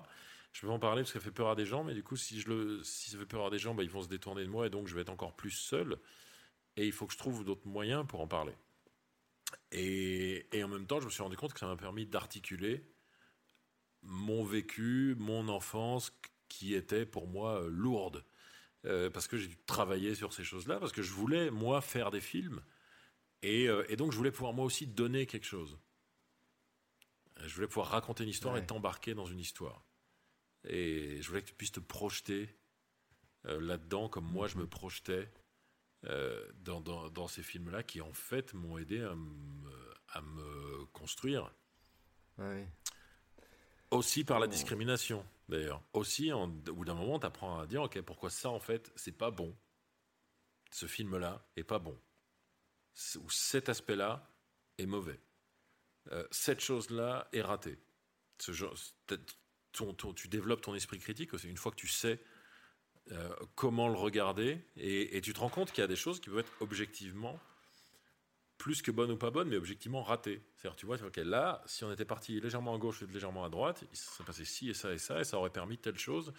je 0.51 0.61
peux 0.61 0.69
en 0.69 0.79
parler 0.79 1.01
parce 1.01 1.11
que 1.11 1.19
ça 1.19 1.23
fait 1.23 1.31
peur 1.31 1.49
à 1.49 1.55
des 1.55 1.65
gens, 1.65 1.83
mais 1.83 1.93
du 1.93 2.03
coup, 2.03 2.15
si, 2.15 2.39
je 2.39 2.49
le, 2.49 2.83
si 2.83 3.09
ça 3.09 3.17
fait 3.17 3.25
peur 3.25 3.45
à 3.45 3.49
des 3.49 3.59
gens, 3.59 3.75
bah, 3.75 3.83
ils 3.83 3.89
vont 3.89 4.01
se 4.01 4.07
détourner 4.07 4.43
de 4.43 4.49
moi 4.49 4.67
et 4.67 4.69
donc 4.69 4.87
je 4.87 4.95
vais 4.95 5.01
être 5.01 5.09
encore 5.09 5.35
plus 5.35 5.51
seul. 5.51 5.97
Et 6.77 6.85
il 6.85 6.91
faut 6.91 7.07
que 7.07 7.13
je 7.13 7.17
trouve 7.17 7.43
d'autres 7.43 7.67
moyens 7.67 8.05
pour 8.07 8.21
en 8.21 8.27
parler. 8.27 8.53
Et, 9.71 10.47
et, 10.51 10.63
en 10.63 10.67
même 10.67 10.87
temps, 10.87 10.99
je 10.99 11.05
me 11.05 11.11
suis 11.11 11.23
rendu 11.23 11.37
compte 11.37 11.53
que 11.53 11.59
ça 11.59 11.67
m'a 11.67 11.77
permis 11.77 12.05
d'articuler 12.05 12.85
mon 14.01 14.43
vécu, 14.43 15.15
mon 15.17 15.47
enfance, 15.49 16.11
qui 16.47 16.73
était 16.73 17.05
pour 17.05 17.27
moi 17.27 17.61
euh, 17.61 17.69
lourde. 17.69 18.23
Euh, 18.85 19.09
parce 19.09 19.27
que 19.27 19.37
j'ai 19.37 19.47
dû 19.47 19.57
travailler 19.65 20.13
sur 20.13 20.31
ces 20.31 20.43
choses-là, 20.43 20.79
parce 20.79 20.91
que 20.91 21.01
je 21.01 21.11
voulais, 21.11 21.49
moi, 21.49 21.81
faire 21.81 22.11
des 22.11 22.21
films. 22.21 22.61
Et, 23.41 23.67
euh, 23.67 23.83
et, 23.89 23.95
donc, 23.95 24.11
je 24.11 24.17
voulais 24.17 24.31
pouvoir, 24.31 24.53
moi 24.53 24.65
aussi, 24.65 24.85
donner 24.85 25.25
quelque 25.25 25.45
chose. 25.45 25.79
Je 27.43 27.53
voulais 27.55 27.67
pouvoir 27.67 27.87
raconter 27.87 28.23
une 28.23 28.29
histoire 28.29 28.55
et 28.57 28.65
t'embarquer 28.65 29.13
dans 29.13 29.25
une 29.25 29.39
histoire. 29.39 29.84
Et 30.67 31.21
je 31.21 31.27
voulais 31.27 31.41
que 31.41 31.47
tu 31.47 31.53
puisses 31.53 31.71
te 31.71 31.79
projeter 31.79 32.49
là-dedans, 33.43 34.09
comme 34.09 34.25
moi, 34.25 34.47
je 34.47 34.57
me 34.57 34.67
projetais 34.67 35.29
dans, 36.03 36.81
dans, 36.81 37.09
dans, 37.09 37.27
ces 37.27 37.43
films-là, 37.43 37.83
qui, 37.83 38.01
en 38.01 38.13
fait, 38.13 38.53
m'ont 38.53 38.77
aidé 38.77 39.01
à 39.01 39.15
me, 39.15 39.93
à 40.09 40.21
me 40.21 40.85
construire. 40.93 41.51
Ouais. 42.37 42.67
Aussi 43.91 44.23
par 44.23 44.39
la 44.39 44.47
discrimination, 44.47 45.25
d'ailleurs. 45.47 45.81
Aussi, 45.93 46.33
en, 46.33 46.49
au 46.49 46.73
bout 46.73 46.85
d'un 46.85 46.95
moment, 46.95 47.19
tu 47.19 47.25
apprends 47.25 47.59
à 47.59 47.67
dire, 47.67 47.83
OK, 47.83 47.99
pourquoi 48.01 48.29
ça, 48.29 48.49
en 48.49 48.59
fait, 48.59 48.91
c'est 48.95 49.11
pas 49.11 49.31
bon. 49.31 49.55
Ce 50.71 50.87
film-là 50.87 51.45
est 51.55 51.63
pas 51.63 51.79
bon. 51.79 51.97
Ou 53.17 53.29
cet 53.29 53.69
aspect-là 53.69 54.27
est 54.77 54.85
mauvais. 54.85 55.19
Euh, 56.11 56.27
cette 56.31 56.59
chose-là 56.59 57.27
est 57.31 57.41
ratée. 57.41 57.77
Ce 58.39 58.51
genre, 58.51 58.75
tu 60.15 60.27
développes 60.27 60.61
ton 60.61 60.75
esprit 60.75 60.99
critique 60.99 61.33
aussi 61.33 61.47
une 61.47 61.57
fois 61.57 61.71
que 61.71 61.77
tu 61.77 61.87
sais 61.87 62.19
euh, 63.11 63.29
comment 63.55 63.87
le 63.87 63.95
regarder 63.95 64.59
et, 64.77 65.21
tu 65.21 65.33
te 65.33 65.39
rends 65.39 65.49
compte 65.49 65.71
qu'il 65.71 65.81
y 65.81 65.83
a 65.83 65.87
des 65.87 65.95
choses 65.95 66.19
qui 66.19 66.29
peuvent 66.29 66.39
être 66.39 66.53
objectivement 66.59 67.39
plus 68.57 68.81
que 68.81 68.89
bonne 68.89 69.11
ou 69.11 69.17
pas 69.17 69.31
bonne, 69.31 69.49
mais 69.49 69.57
objectivement 69.57 70.01
ratée. 70.01 70.41
C'est-à-dire, 70.55 70.75
tu 70.75 70.85
vois, 70.85 70.97
là, 71.17 71.61
si 71.67 71.83
on 71.83 71.91
était 71.91 72.05
parti 72.05 72.39
légèrement 72.39 72.73
à 72.73 72.77
gauche 72.77 73.01
ou 73.01 73.07
légèrement 73.07 73.43
à 73.43 73.49
droite, 73.49 73.83
il 73.91 73.97
serait 73.97 74.23
passé 74.23 74.45
ci 74.45 74.69
et 74.69 74.73
ça 74.73 74.93
et 74.93 74.97
ça, 74.97 75.19
et 75.19 75.23
ça 75.23 75.37
aurait 75.37 75.51
permis 75.51 75.77
telle 75.77 75.99
chose. 75.99 76.33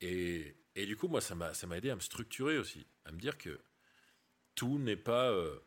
Et, 0.00 0.56
du 0.76 0.96
coup, 0.96 1.08
moi, 1.08 1.20
ça 1.20 1.34
m'a 1.34 1.76
aidé 1.76 1.90
à 1.90 1.94
me 1.94 2.00
structurer 2.00 2.58
aussi, 2.58 2.86
à 3.04 3.12
me 3.12 3.18
dire 3.18 3.38
que 3.38 3.58
tout 4.54 4.78
n'est 4.78 4.96
pas 4.96 5.30
euh, 5.30 5.58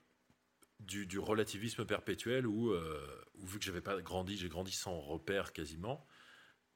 du, 0.80 1.20
relativisme 1.20 1.86
perpétuel 1.86 2.46
où, 2.46 2.72
euh, 2.72 3.26
vu 3.42 3.58
que 3.58 3.66
j'avais 3.66 3.82
pas 3.82 4.00
grandi, 4.02 4.38
j'ai 4.38 4.50
grandi 4.50 4.72
sans 4.72 5.00
repère 5.00 5.54
quasiment, 5.54 6.06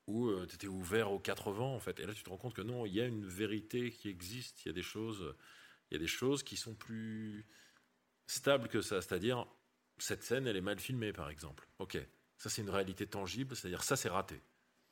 où 0.08 0.28
euh, 0.28 0.46
tu 0.48 0.56
étais 0.56 0.68
ouvert 0.68 1.12
aux 1.12 1.20
quatre 1.20 1.52
vents, 1.52 1.76
en 1.76 1.80
fait. 1.80 2.00
Et 2.00 2.06
là, 2.06 2.14
tu 2.14 2.24
te 2.24 2.30
rends 2.30 2.38
compte 2.38 2.54
que 2.54 2.62
non, 2.62 2.86
il 2.86 2.94
y 2.94 3.02
a 3.02 3.06
une 3.06 3.26
vérité 3.26 3.92
qui 3.92 4.10
existe, 4.10 4.66
il 4.66 4.70
y 4.70 4.72
a 4.72 4.74
des 4.74 4.82
choses, 4.82 5.36
il 5.90 5.96
y 5.96 5.98
a 5.98 6.00
des 6.00 6.08
choses 6.08 6.44
qui 6.44 6.58
sont 6.58 6.74
plus 6.74 7.46
stable 8.28 8.68
que 8.68 8.82
ça. 8.82 9.02
C'est-à-dire, 9.02 9.46
cette 9.98 10.24
scène, 10.24 10.48
elle 10.48 10.58
est 10.58 10.62
mal 10.62 10.80
filmée, 10.80 11.14
par 11.14 11.30
exemple. 11.30 11.68
Ok, 11.80 11.98
ça 12.38 12.50
c'est 12.50 12.62
une 12.62 12.70
réalité 12.70 13.06
tangible, 13.06 13.56
c'est-à-dire 13.56 13.84
ça 13.84 13.96
c'est 13.96 14.10
raté. 14.10 14.42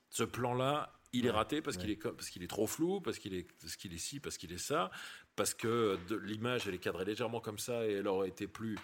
Ce 0.09 0.23
plan-là, 0.23 0.99
il 1.13 1.25
est 1.25 1.31
raté 1.31 1.61
parce 1.61 1.77
qu'il 1.77 1.89
est 1.89 1.95
parce 1.95 2.29
qu'il 2.29 2.43
est 2.43 2.47
trop 2.47 2.67
flou, 2.67 3.01
parce 3.01 3.17
qu'il 3.17 3.33
est 3.33 3.47
parce 3.59 3.75
qu'il 3.75 3.93
est 3.93 3.97
ci, 3.97 4.19
parce 4.19 4.37
qu'il 4.37 4.51
est 4.51 4.59
ça, 4.59 4.91
parce 5.35 5.53
que 5.53 5.97
l'image 6.23 6.67
elle 6.67 6.75
est 6.75 6.79
cadrée 6.79 7.05
légèrement 7.05 7.41
comme 7.41 7.57
ça 7.57 7.87
et 7.87 7.93
elle 7.93 8.07
aurait 8.07 8.29
été 8.29 8.47
plus 8.47 8.77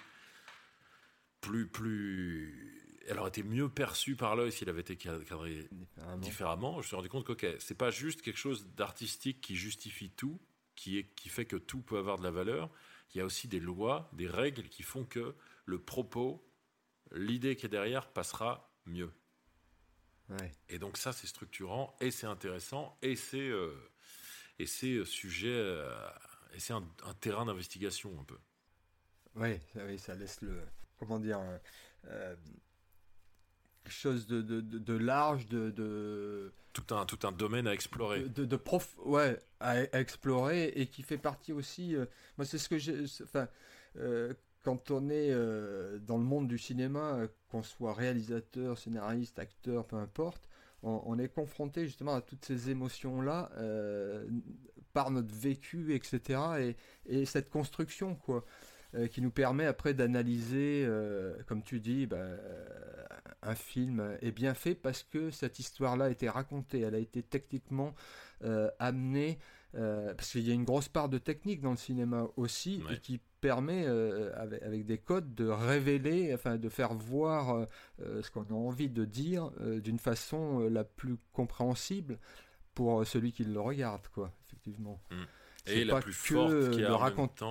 plus 1.41 1.67
plus 1.67 2.84
elle 3.07 3.19
aurait 3.19 3.29
été 3.29 3.43
mieux 3.43 3.69
perçue 3.69 4.15
par 4.15 4.35
l'œil 4.35 4.51
s'il 4.51 4.69
avait 4.69 4.81
été 4.81 4.95
cadré 4.95 5.69
différemment. 6.17 6.73
Je 6.73 6.77
me 6.77 6.83
suis 6.83 6.95
rendu 6.95 7.09
compte 7.09 7.25
que 7.25 7.33
ok, 7.33 7.45
c'est 7.59 7.77
pas 7.77 7.91
juste 7.91 8.21
quelque 8.21 8.37
chose 8.37 8.67
d'artistique 8.75 9.41
qui 9.41 9.55
justifie 9.55 10.09
tout, 10.09 10.39
qui 10.75 10.97
est 10.97 11.03
qui 11.15 11.29
fait 11.29 11.45
que 11.45 11.55
tout 11.55 11.81
peut 11.81 11.97
avoir 11.97 12.17
de 12.17 12.23
la 12.23 12.31
valeur 12.31 12.69
il 13.15 13.19
y 13.19 13.21
a 13.21 13.25
aussi 13.25 13.47
des 13.47 13.61
lois, 13.61 14.09
des 14.13 14.27
règles 14.27 14.67
qui 14.67 14.83
font 14.83 15.05
que 15.05 15.35
le 15.65 15.79
propos, 15.79 16.45
l'idée 17.11 17.55
qui 17.55 17.65
est 17.65 17.69
derrière 17.69 18.09
passera 18.09 18.69
mieux. 18.85 19.11
Et 20.69 20.79
donc 20.79 20.97
ça, 20.97 21.13
c'est 21.13 21.27
structurant 21.27 21.95
et 22.01 22.11
c'est 22.11 22.25
intéressant 22.25 22.97
et 23.01 23.15
c'est 23.15 23.37
euh, 23.37 23.73
et 24.57 24.65
c'est 24.65 24.93
euh, 24.93 25.05
sujet 25.05 25.53
euh, 25.53 25.87
et 26.53 26.59
c'est 26.59 26.73
un, 26.73 26.83
terrain 27.21 27.45
d'investigation 27.45 28.19
un 28.19 28.23
peu. 28.23 28.37
Oui, 29.35 29.59
ça 29.99 30.15
laisse 30.15 30.41
le 30.41 30.61
comment 30.97 31.19
dire 31.19 31.39
quelque 33.85 33.93
chose 33.93 34.25
de, 34.27 34.41
de, 34.41 34.61
de, 34.61 34.93
large, 34.93 35.47
de, 35.47 35.69
de, 35.69 36.51
Tout, 36.73 36.93
un, 36.93 37.05
tout 37.05 37.19
un 37.25 37.31
domaine 37.31 37.67
à 37.67 37.73
explorer. 37.73 38.23
De, 38.23 38.43
de 38.43 38.55
prof, 38.55 38.95
ouais, 39.05 39.39
à, 39.59 39.83
explorer 39.99 40.69
et 40.75 40.87
qui 40.87 41.03
fait 41.03 41.19
partie 41.19 41.53
aussi. 41.53 41.95
Euh, 41.95 42.05
moi, 42.37 42.45
c'est 42.45 42.57
ce 42.57 42.67
que 42.67 42.77
j'ai. 42.77 43.03
Enfin, 43.23 43.47
euh, 43.97 44.33
quand 44.63 44.89
on 44.89 45.09
est 45.09 45.29
euh, 45.31 45.99
dans 45.99 46.17
le 46.17 46.23
monde 46.23 46.47
du 46.47 46.57
cinéma, 46.57 47.19
qu'on 47.49 47.61
soit 47.61 47.93
réalisateur, 47.93 48.77
scénariste, 48.77 49.37
acteur, 49.37 49.85
peu 49.85 49.97
importe, 49.97 50.49
on, 50.81 51.01
on 51.05 51.19
est 51.19 51.29
confronté 51.29 51.85
justement 51.85 52.15
à 52.15 52.21
toutes 52.21 52.43
ces 52.43 52.71
émotions-là 52.71 53.51
par 54.93 55.11
notre 55.11 55.33
vécu, 55.35 55.93
etc. 55.93 56.39
Et, 56.59 56.75
et 57.05 57.25
cette 57.25 57.49
construction, 57.49 58.15
quoi. 58.15 58.43
Qui 59.11 59.21
nous 59.21 59.31
permet 59.31 59.65
après 59.65 59.93
d'analyser, 59.93 60.87
comme 61.47 61.63
tu 61.63 61.79
dis, 61.79 62.05
bah, 62.05 62.25
un 63.45 63.55
film 63.55 64.17
est 64.21 64.31
bien 64.31 64.53
fait 64.53 64.75
parce 64.75 65.03
que 65.03 65.29
cette 65.31 65.59
histoire-là 65.59 66.05
a 66.05 66.09
été 66.09 66.29
racontée, 66.29 66.81
elle 66.81 66.95
a 66.95 66.99
été 66.99 67.23
techniquement 67.23 67.93
euh, 68.43 68.69
amenée, 68.79 69.39
euh, 69.75 70.13
parce 70.13 70.31
qu'il 70.31 70.47
y 70.47 70.51
a 70.51 70.53
une 70.53 70.63
grosse 70.63 70.89
part 70.89 71.09
de 71.09 71.17
technique 71.17 71.61
dans 71.61 71.71
le 71.71 71.77
cinéma 71.77 72.27
aussi, 72.37 72.83
et 72.91 72.99
qui 72.99 73.19
permet, 73.41 73.85
euh, 73.85 74.31
avec, 74.61 74.85
des 74.85 74.97
codes, 74.97 75.35
de 75.35 75.47
révéler, 75.47 76.33
enfin 76.33 76.57
de 76.57 76.69
faire 76.69 76.93
voir 76.93 77.67
ce 77.99 78.29
qu'on 78.31 78.43
a 78.43 78.53
envie 78.53 78.89
de 78.89 79.05
dire 79.05 79.51
d'une 79.61 79.99
façon 79.99 80.59
la 80.69 80.83
plus 80.83 81.17
compréhensible 81.33 82.19
pour 82.73 83.05
celui 83.05 83.31
qui 83.31 83.43
le 83.45 83.59
regarde, 83.59 84.07
quoi, 84.09 84.33
effectivement. 84.45 84.99
Mm. 85.11 85.23
Et 85.67 85.83
la 85.83 85.99
plus 85.99 86.13
forte 86.13 86.71
qui 86.71 86.83
a 86.83 86.95
raconte, 86.95 87.43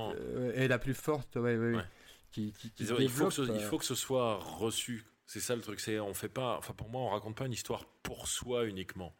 et 0.54 0.68
la 0.68 0.78
plus 0.78 0.94
forte, 0.94 1.36
ouais, 1.36 1.56
ouais, 1.56 1.82
Qui, 2.30 2.52
qui, 2.52 2.72
il, 2.78 3.08
faut 3.08 3.28
que 3.28 3.34
ce, 3.34 3.42
il 3.42 3.62
faut 3.62 3.78
que 3.78 3.84
ce 3.84 3.94
soit 3.94 4.36
reçu 4.36 5.04
c'est 5.26 5.40
ça 5.40 5.56
le 5.56 5.62
truc, 5.62 5.80
c'est 5.80 5.98
on 5.98 6.14
fait 6.14 6.28
pas, 6.28 6.56
enfin 6.58 6.74
pour 6.74 6.88
moi 6.88 7.00
on 7.02 7.08
raconte 7.08 7.36
pas 7.36 7.46
une 7.46 7.52
histoire 7.52 7.86
pour 8.02 8.28
soi 8.28 8.66
uniquement. 8.66 9.14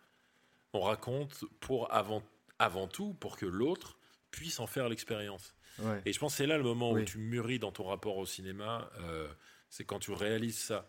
On 0.73 0.81
raconte 0.81 1.45
pour 1.61 1.93
avant, 1.93 2.23
avant 2.59 2.89
tout 2.89 3.15
pour 3.15 3.37
que 3.37 3.47
l'autre 3.47 3.99
puisse 4.31 4.61
en 4.61 4.67
faire 4.67 4.89
l'expérience. 4.89 5.55
Et 6.05 6.13
je 6.13 6.19
pense 6.21 6.35
que 6.35 6.37
c'est 6.39 6.47
là 6.47 6.57
le 6.57 6.63
moment 6.63 6.93
où 6.93 7.03
tu 7.03 7.19
mûris 7.19 7.59
dans 7.59 7.73
ton 7.73 7.85
rapport 7.85 8.17
au 8.17 8.27
cinéma, 8.27 8.89
euh, 9.01 9.27
c'est 9.71 9.85
quand 9.85 9.99
tu 9.99 10.13
réalises 10.13 10.59
ça. 10.59 10.89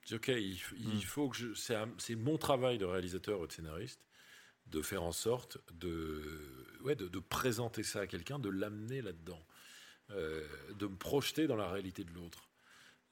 Tu 0.00 0.08
dis 0.08 0.14
ok, 0.14 0.28
il, 0.28 0.96
mm. 0.96 1.00
faut 1.02 1.28
que 1.28 1.54
c'est 1.54 2.14
mon 2.14 2.38
travail 2.38 2.78
de 2.78 2.86
réalisateur 2.86 3.40
ou 3.40 3.46
de 3.46 3.52
scénariste 3.52 4.00
de 4.66 4.82
faire 4.82 5.02
en 5.02 5.12
sorte 5.12 5.58
de, 5.72 6.76
ouais, 6.82 6.96
de, 6.96 7.18
présenter 7.18 7.82
ça 7.82 8.00
à 8.00 8.06
quelqu'un, 8.06 8.38
de 8.38 8.48
l'amener 8.48 9.02
là-dedans, 9.02 9.44
euh, 10.10 10.46
de 10.78 10.86
me 10.86 10.96
projeter 10.96 11.46
dans 11.46 11.56
la 11.56 11.70
réalité 11.70 12.04
de 12.04 12.12
l'autre. 12.12 12.48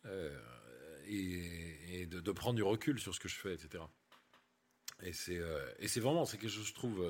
Euh, 0.07 0.39
et, 1.07 2.07
de, 2.07 2.33
prendre 2.33 2.57
du 2.57 2.63
recul 2.63 2.99
sur 3.01 3.15
ce 3.15 3.21
que 3.21 3.29
je 3.29 3.37
fais, 3.37 3.55
etc. 3.55 3.83
Et 5.03 5.13
c'est 5.13 5.39
euh, 5.39 5.69
et 5.79 5.89
c'est 5.89 6.01
vraiment, 6.01 6.25
c'est 6.25 6.39
que 6.39 6.49
je 6.49 6.73
trouve, 6.73 7.05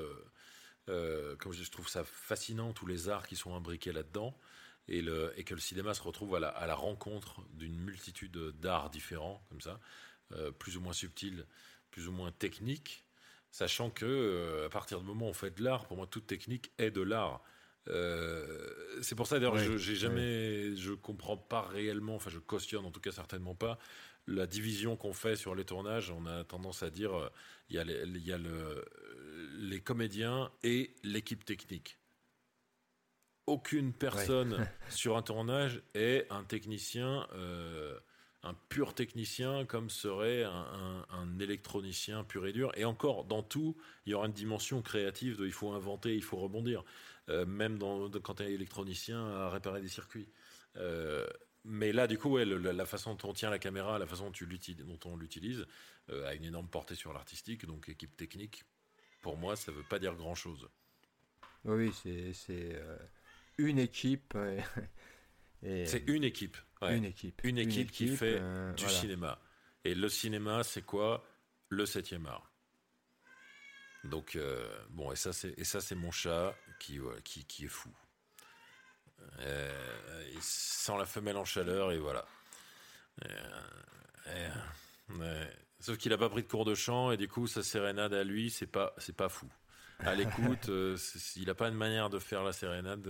comme 0.85 1.53
je, 1.53 1.69
trouve 1.69 1.87
ça 1.87 2.03
fascinant 2.03 2.73
tous 2.73 2.85
les 2.85 3.09
arts 3.09 3.27
qui 3.27 3.35
sont 3.35 3.55
imbriqués 3.55 3.91
là-dedans, 3.91 4.37
et, 4.87 5.01
le, 5.01 5.33
et 5.37 5.43
que 5.43 5.53
le 5.53 5.59
cinéma 5.59 5.93
se 5.93 6.01
retrouve 6.01 6.35
à 6.35 6.39
la, 6.39 6.49
à 6.49 6.67
la 6.67 6.75
rencontre 6.75 7.41
d'une 7.53 7.77
multitude 7.77 8.37
d'arts 8.59 8.89
différents, 8.89 9.45
comme 9.49 9.61
ça, 9.61 9.79
plus 10.59 10.77
ou 10.77 10.81
moins 10.81 10.93
subtils, 10.93 11.45
plus 11.91 12.07
ou 12.07 12.11
moins 12.11 12.31
techniques, 12.31 13.02
sachant 13.53 13.89
que 13.89 14.65
à 14.65 14.69
partir 14.69 14.99
du 14.99 15.05
moment 15.05 15.27
où 15.27 15.29
on 15.29 15.33
fait 15.33 15.57
de 15.57 15.63
l'art, 15.63 15.85
pour 15.85 15.95
moi, 15.95 16.07
toute 16.07 16.27
technique 16.27 16.71
est 16.77 16.91
de 16.91 17.01
l'art. 17.01 17.41
Euh, 17.89 18.99
c'est 19.01 19.15
pour 19.15 19.27
ça 19.27 19.39
d'ailleurs 19.39 19.57
je 19.57 19.75
j'ai 19.77 19.95
jamais 19.95 20.73
je 20.77 20.93
comprends 20.93 21.35
pas 21.35 21.63
réellement 21.63 22.15
enfin 22.15 22.29
je 22.29 22.39
cautionne 22.39 22.85
en 22.85 22.91
tout 22.91 23.01
cas 23.01 23.11
certainement 23.11 23.55
pas 23.55 23.77
la 24.25 24.47
division 24.47 24.95
qu'on 24.95 25.13
fait 25.13 25.35
sur 25.35 25.53
les 25.53 25.65
tournages. 25.65 26.11
On 26.11 26.25
a 26.25 26.43
tendance 26.43 26.81
à 26.83 26.89
dire 26.89 27.13
euh, 27.13 27.29
il 27.69 27.75
y 27.75 27.79
a 27.79 27.83
les, 27.83 28.03
il 28.05 28.25
y 28.25 28.31
a 28.31 28.37
le, 28.37 28.85
les 29.57 29.81
comédiens 29.81 30.49
et 30.63 30.95
l'équipe 31.03 31.43
technique. 31.43 31.97
Aucune 33.47 33.91
personne 33.91 34.65
sur 34.89 35.17
un 35.17 35.21
tournage 35.21 35.81
est 35.93 36.25
un 36.29 36.45
technicien 36.45 37.27
euh, 37.33 37.99
un 38.43 38.53
pur 38.69 38.93
technicien 38.93 39.65
comme 39.65 39.89
serait 39.89 40.43
un, 40.43 41.05
un, 41.09 41.39
électronicien 41.39 42.23
pur 42.23 42.45
et 42.45 42.53
dur. 42.53 42.71
Et 42.75 42.85
encore, 42.85 43.23
dans 43.23 43.41
tout, 43.41 43.77
il 44.05 44.11
y 44.11 44.13
aura 44.13 44.27
une 44.27 44.33
dimension 44.33 44.81
créative 44.81 45.37
de 45.37 45.45
il 45.45 45.53
faut 45.53 45.71
inventer, 45.71 46.13
il 46.15 46.23
faut 46.23 46.37
rebondir. 46.37 46.83
Euh, 47.29 47.45
même 47.45 47.77
dans, 47.77 48.09
quand 48.09 48.35
tu 48.35 48.43
es 48.43 48.53
électronicien 48.53 49.25
à 49.25 49.49
réparer 49.49 49.81
des 49.81 49.87
circuits. 49.87 50.27
Euh, 50.75 51.25
mais 51.63 51.93
là, 51.93 52.07
du 52.07 52.17
coup, 52.17 52.37
la, 52.37 52.85
façon 52.85 53.15
dont 53.15 53.29
on 53.29 53.33
tient 53.33 53.49
la 53.49 53.59
caméra, 53.59 53.97
la 53.97 54.05
façon 54.05 54.25
dont, 54.25 54.31
tu 54.31 54.45
dont 54.45 54.99
on 55.05 55.15
l'utilise, 55.15 55.65
euh, 56.09 56.27
a 56.27 56.33
une 56.33 56.43
énorme 56.43 56.67
portée 56.67 56.95
sur 56.95 57.13
l'artistique, 57.13 57.65
donc 57.65 57.87
équipe 57.87 58.17
technique, 58.17 58.65
pour 59.21 59.37
moi, 59.37 59.55
ça 59.55 59.71
veut 59.71 59.85
pas 59.89 59.99
dire 59.99 60.15
grand-chose. 60.15 60.67
Oui, 61.63 61.93
c'est 62.33 62.81
une 63.57 63.79
équipe. 63.79 64.37
c'est 65.61 66.03
une 66.07 66.25
équipe. 66.25 66.57
Une 66.91 67.05
équipe. 67.05 67.41
Une 67.43 67.57
équipe, 67.57 67.91
qui 67.91 68.15
fait 68.15 68.41
du 68.75 68.87
cinéma. 68.89 69.39
Et 69.85 69.95
le 69.95 70.09
cinéma, 70.09 70.63
c'est 70.63 70.83
quoi? 70.83 71.25
Le 71.69 71.85
septième 71.85 72.25
art. 72.25 72.51
Donc, 74.03 74.37
bon, 74.89 75.11
et 75.11 75.15
ça, 75.15 75.31
c'est 75.33 75.95
mon 75.95 76.11
chat 76.11 76.55
qui, 76.79 76.99
qui, 77.23 77.45
qui 77.45 77.65
est 77.65 77.69
fou. 77.69 77.89
Euh, 79.39 80.29
il 80.33 80.41
sent 80.41 80.97
la 80.97 81.05
femelle 81.05 81.37
en 81.37 81.45
chaleur 81.45 81.91
et 81.91 81.97
voilà. 81.97 82.25
Euh, 83.25 84.49
euh, 85.19 85.45
sauf 85.79 85.97
qu'il 85.97 86.13
a 86.13 86.17
pas 86.17 86.29
pris 86.29 86.43
de 86.43 86.47
cours 86.47 86.65
de 86.65 86.75
chant 86.75 87.11
et 87.11 87.17
du 87.17 87.27
coup 87.27 87.45
sa 87.45 87.61
sérénade 87.61 88.13
à 88.13 88.23
lui 88.23 88.49
c'est 88.49 88.67
pas 88.67 88.93
c'est 88.97 89.15
pas 89.15 89.29
fou. 89.29 89.47
À 89.99 90.15
l'écoute, 90.15 90.69
il 91.35 91.49
a 91.49 91.55
pas 91.55 91.69
une 91.69 91.75
manière 91.75 92.09
de 92.09 92.19
faire 92.19 92.43
la 92.43 92.51
sérénade 92.51 93.07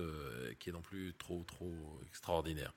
qui 0.60 0.70
est 0.70 0.74
non 0.74 0.82
plus 0.82 1.14
trop 1.16 1.44
trop 1.44 2.00
extraordinaire. 2.08 2.74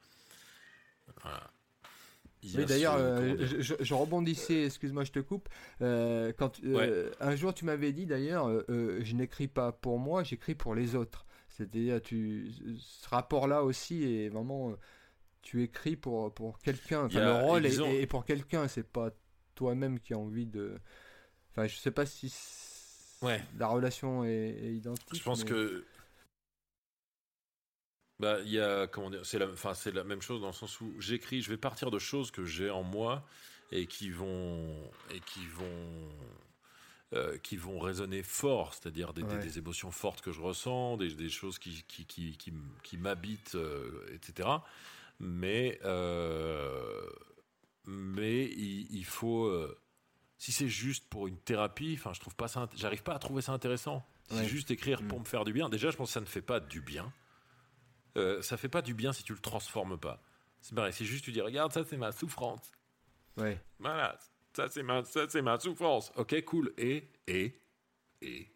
Oui, 2.55 2.65
d'ailleurs, 2.65 2.99
je, 2.99 3.95
rebondissais, 3.95 4.67
excuse-moi, 4.67 5.05
je 5.05 5.13
te 5.13 5.19
coupe. 5.19 5.49
quand 5.81 6.61
un 7.21 7.37
jour 7.37 7.55
tu 7.55 7.65
m'avais 7.65 7.93
dit 7.93 8.07
d'ailleurs, 8.07 8.49
je 8.69 9.15
n'écris 9.15 9.49
pas 9.49 9.73
pour 9.73 9.99
moi, 9.99 10.23
j'écris 10.23 10.55
pour 10.55 10.75
les 10.75 10.95
autres. 10.95 11.27
C'est-à-dire, 11.57 12.03
tu, 12.03 12.51
ce 12.79 13.09
rapport-là 13.09 13.65
aussi 13.65 14.05
est 14.05 14.29
vraiment. 14.29 14.71
Euh, 14.71 14.75
tu 15.41 15.63
écris 15.63 15.97
pour, 15.97 16.35
pour 16.35 16.59
quelqu'un. 16.59 17.09
le 17.09 17.45
rôle 17.45 17.65
est, 17.65 18.07
pour 18.07 18.27
quelqu'un, 18.27 18.69
c'est 18.69 18.87
pas 18.87 19.11
toi-même 19.55 19.99
qui 19.99 20.13
as 20.13 20.19
envie 20.19 20.47
de. 20.47 20.79
Enfin, 21.51 21.67
je 21.67 21.77
sais 21.77 21.91
pas 21.91 22.05
si 22.05 22.35
ouais. 23.23 23.41
la 23.59 23.69
relation 23.69 24.25
est, 24.25 24.75
identique. 24.75 25.19
Je 25.19 25.23
pense 25.23 25.45
que. 25.45 25.85
Bah, 28.19 28.39
il 28.45 28.53
y 28.53 28.61
a. 28.61 28.87
Comment 28.87 29.11
dire 29.11 29.25
C'est 29.25 29.39
la, 29.39 29.49
enfin, 29.49 29.75
c'est 29.75 29.93
la 29.93 30.05
même 30.05 30.23
chose 30.23 30.41
dans 30.41 30.49
le 30.49 30.53
sens 30.53 30.81
où 30.81 30.95
j'écris, 31.01 31.43
je 31.43 31.51
vais 31.51 31.57
partir 31.57 31.91
de 31.91 31.99
choses 31.99 32.31
que 32.31 32.45
j'ai 32.45 32.71
en 32.71 32.83
moi 32.83 33.27
et 33.73 33.87
qui 33.87 34.11
vont. 34.11 34.91
Et 35.11 35.21
qui 35.21 35.47
vont 35.47 36.09
euh, 37.13 37.39
qui 37.39 37.57
vont 37.57 37.79
résonner 37.79 38.25
fort, 38.25 38.75
c'est-à-dire 38.75 39.13
des, 39.13 39.59
émotions 39.59 39.93
fortes 39.93 40.23
que 40.23 40.33
je 40.33 40.41
ressens, 40.41 40.97
des, 40.97 41.29
choses 41.29 41.57
qui, 41.61 41.85
qui, 41.87 42.05
qui, 42.05 42.35
qui 42.83 42.99
m'habitent, 42.99 43.55
euh, 43.55 44.05
etc. 44.13 44.49
Mais, 45.21 45.79
euh, 45.85 47.01
mais 47.85 48.47
il, 48.47 49.05
faut. 49.05 49.57
si 50.37 50.51
c'est 50.51 50.69
juste 50.69 51.09
pour 51.09 51.29
une 51.29 51.39
thérapie, 51.39 51.95
enfin, 51.97 52.13
je 52.13 52.19
trouve 52.19 52.35
pas 52.35 52.49
ça. 52.49 52.69
J'arrive 52.75 53.05
pas 53.05 53.15
à 53.15 53.21
trouver 53.21 53.41
ça 53.41 53.53
intéressant. 53.53 54.05
c'est 54.29 54.45
juste 54.45 54.73
écrire 54.73 55.01
pour 55.07 55.19
mm. 55.19 55.23
me 55.23 55.27
faire 55.27 55.45
du 55.45 55.53
bien. 55.53 55.69
Déjà, 55.69 55.93
je 55.93 55.97
pense 55.97 56.09
que 56.09 56.15
ça 56.15 56.21
ne 56.21 56.27
fait 56.27 56.43
pas 56.43 56.59
du 56.59 56.81
bien. 56.81 57.13
Ça 58.43 58.57
fait 58.57 58.69
pas 58.69 58.83
du 58.83 58.95
bien 58.95 59.13
si 59.13 59.23
tu 59.23 59.33
le 59.33 59.39
transformes 59.39 59.99
pas. 59.99 60.23
C'est 60.61 60.75
pareil, 60.75 60.93
si 60.93 61.05
juste 61.05 61.25
tu 61.25 61.33
dis, 61.33 61.41
regarde, 61.41 61.73
ça 61.73 61.85
c'est 61.85 61.97
ma 61.97 62.13
souffrance. 62.13 62.73
Ouais. 63.37 63.61
Voilà, 63.79 64.19
ça 64.55 64.69
c'est 64.69 64.83
ma, 64.83 65.05
ça 65.05 65.29
c'est 65.29 65.43
ma 65.43 65.59
souffrance. 65.61 66.13
Ok, 66.17 66.43
cool. 66.45 66.73
Et, 66.79 67.09
et, 67.27 67.61
et. 68.23 68.51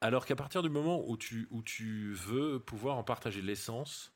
Alors 0.00 0.26
qu'à 0.26 0.36
partir 0.36 0.62
du 0.62 0.68
moment 0.68 1.02
où 1.08 1.16
tu, 1.16 1.48
où 1.50 1.62
tu 1.62 2.12
veux 2.12 2.60
pouvoir 2.60 2.96
en 2.96 3.04
partager 3.04 3.42
l'essence, 3.42 4.12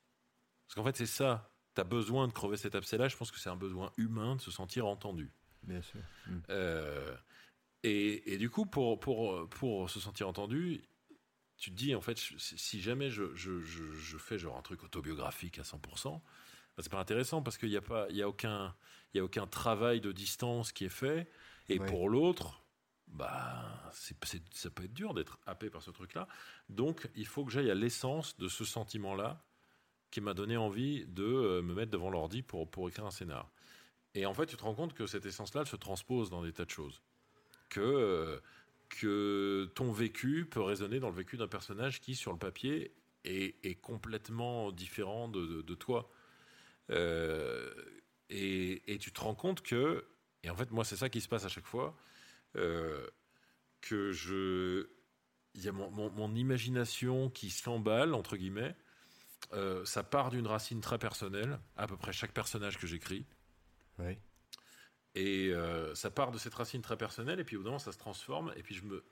parce 0.66 0.76
qu'en 0.76 0.84
fait 0.84 0.96
c'est 0.96 1.06
ça, 1.06 1.50
tu 1.74 1.80
as 1.80 1.84
besoin 1.84 2.28
de 2.28 2.32
crever 2.32 2.56
cet 2.56 2.74
abcès-là, 2.74 3.08
je 3.08 3.16
pense 3.16 3.30
que 3.30 3.38
c'est 3.38 3.50
un 3.50 3.56
besoin 3.56 3.90
humain 3.96 4.36
de 4.36 4.40
se 4.40 4.50
sentir 4.50 4.86
entendu. 4.86 5.32
Bien 5.62 5.82
sûr. 5.82 6.00
Mm. 6.26 6.38
Euh, 6.50 7.16
et, 7.82 8.32
et, 8.32 8.38
du 8.38 8.48
coup, 8.48 8.64
pour, 8.66 9.00
pour, 9.00 9.48
pour 9.48 9.90
se 9.90 9.98
sentir 9.98 10.28
entendu, 10.28 10.82
tu 11.56 11.70
te 11.70 11.76
dis, 11.76 11.94
en 11.94 12.00
fait, 12.00 12.18
si 12.38 12.80
jamais 12.80 13.10
je, 13.10 13.34
je, 13.34 13.60
je, 13.60 14.16
fais 14.18 14.38
genre 14.38 14.56
un 14.56 14.62
truc 14.62 14.82
autobiographique 14.82 15.58
à 15.58 15.62
100%, 15.62 16.20
c'est 16.78 16.90
pas 16.90 17.00
intéressant 17.00 17.42
parce 17.42 17.58
qu'il 17.58 17.68
n'y 17.68 17.76
a, 17.76 17.82
pas, 17.82 18.06
il 18.10 18.16
y 18.16 18.22
a, 18.22 18.28
aucun, 18.28 18.74
il 19.12 19.18
y 19.18 19.20
a 19.20 19.24
aucun 19.24 19.46
travail 19.46 20.00
de 20.00 20.10
distance 20.10 20.72
qui 20.72 20.84
est 20.84 20.88
fait. 20.88 21.30
Et 21.68 21.78
pour 21.78 22.08
l'autre, 22.08 22.62
bah, 23.06 23.90
c'est, 23.92 24.16
ça 24.52 24.70
peut 24.70 24.84
être 24.84 24.94
dur 24.94 25.14
d'être 25.14 25.38
happé 25.46 25.70
par 25.70 25.82
ce 25.82 25.90
truc-là. 25.90 26.26
Donc, 26.68 27.08
il 27.14 27.26
faut 27.26 27.44
que 27.44 27.52
j'aille 27.52 27.70
à 27.70 27.74
l'essence 27.74 28.36
de 28.38 28.48
ce 28.48 28.64
sentiment-là 28.64 29.44
qui 30.10 30.20
m'a 30.20 30.34
donné 30.34 30.56
envie 30.56 31.06
de 31.06 31.24
euh, 31.24 31.62
me 31.62 31.74
mettre 31.74 31.90
devant 31.90 32.10
l'ordi 32.10 32.42
pour, 32.42 32.70
pour 32.70 32.88
écrire 32.88 33.06
un 33.06 33.10
scénar. 33.10 33.50
Et 34.14 34.26
en 34.26 34.34
fait, 34.34 34.46
tu 34.46 34.56
te 34.56 34.62
rends 34.62 34.74
compte 34.74 34.92
que 34.94 35.06
cette 35.06 35.24
essence-là, 35.24 35.62
elle 35.62 35.66
se 35.66 35.76
transpose 35.76 36.30
dans 36.30 36.42
des 36.42 36.52
tas 36.52 36.64
de 36.64 36.70
choses. 36.70 37.02
Que, 37.70 37.80
euh, 37.80 38.40
que 39.00 39.70
ton 39.74 39.90
vécu 39.90 40.44
peut 40.44 40.60
résonner 40.60 41.00
dans 41.00 41.08
le 41.08 41.16
vécu 41.16 41.36
d'un 41.36 41.48
personnage 41.48 42.00
qui, 42.00 42.14
sur 42.14 42.32
le 42.32 42.38
papier, 42.38 42.94
est, 43.24 43.80
complètement 43.80 44.70
différent 44.70 45.28
de, 45.28 45.62
de 45.62 45.74
toi. 45.74 46.10
Euh, 46.90 47.72
et, 48.28 48.98
tu 49.00 49.12
te 49.12 49.20
rends 49.20 49.34
compte 49.34 49.62
que, 49.62 50.06
et 50.42 50.50
en 50.50 50.56
fait, 50.56 50.70
moi, 50.70 50.84
c'est 50.84 50.96
ça 50.96 51.08
qui 51.08 51.20
se 51.20 51.28
passe 51.28 51.44
à 51.44 51.48
chaque 51.48 51.66
fois, 51.66 51.96
euh, 52.56 53.06
que 53.80 54.12
je. 54.12 54.88
Il 55.54 55.62
y 55.62 55.68
a 55.68 55.72
mon, 55.72 56.34
imagination 56.34 57.28
qui 57.28 57.50
s'emballe, 57.50 58.14
entre 58.14 58.36
guillemets. 58.36 58.74
Euh, 59.52 59.84
ça 59.84 60.02
part 60.02 60.30
d'une 60.30 60.46
racine 60.46 60.80
très 60.80 60.98
personnelle, 60.98 61.58
à 61.76 61.86
peu 61.86 61.96
près 61.96 62.12
chaque 62.12 62.32
personnage 62.32 62.78
que 62.78 62.86
j'écris. 62.86 63.26
Oui. 63.98 64.16
Et 65.14 65.52
ça 65.94 66.10
part 66.10 66.30
de 66.30 66.38
cette 66.38 66.54
racine 66.54 66.80
très 66.80 66.96
personnelle, 66.96 67.38
et 67.40 67.44
puis 67.44 67.56
au 67.56 67.60
bout 67.60 67.64
d'un 67.64 67.70
moment, 67.70 67.78
ça 67.78 67.92
se 67.92 67.98
transforme, 67.98 68.52
et 68.56 68.62
puis, 68.62 68.74
je 68.74 68.84
me, 68.84 69.04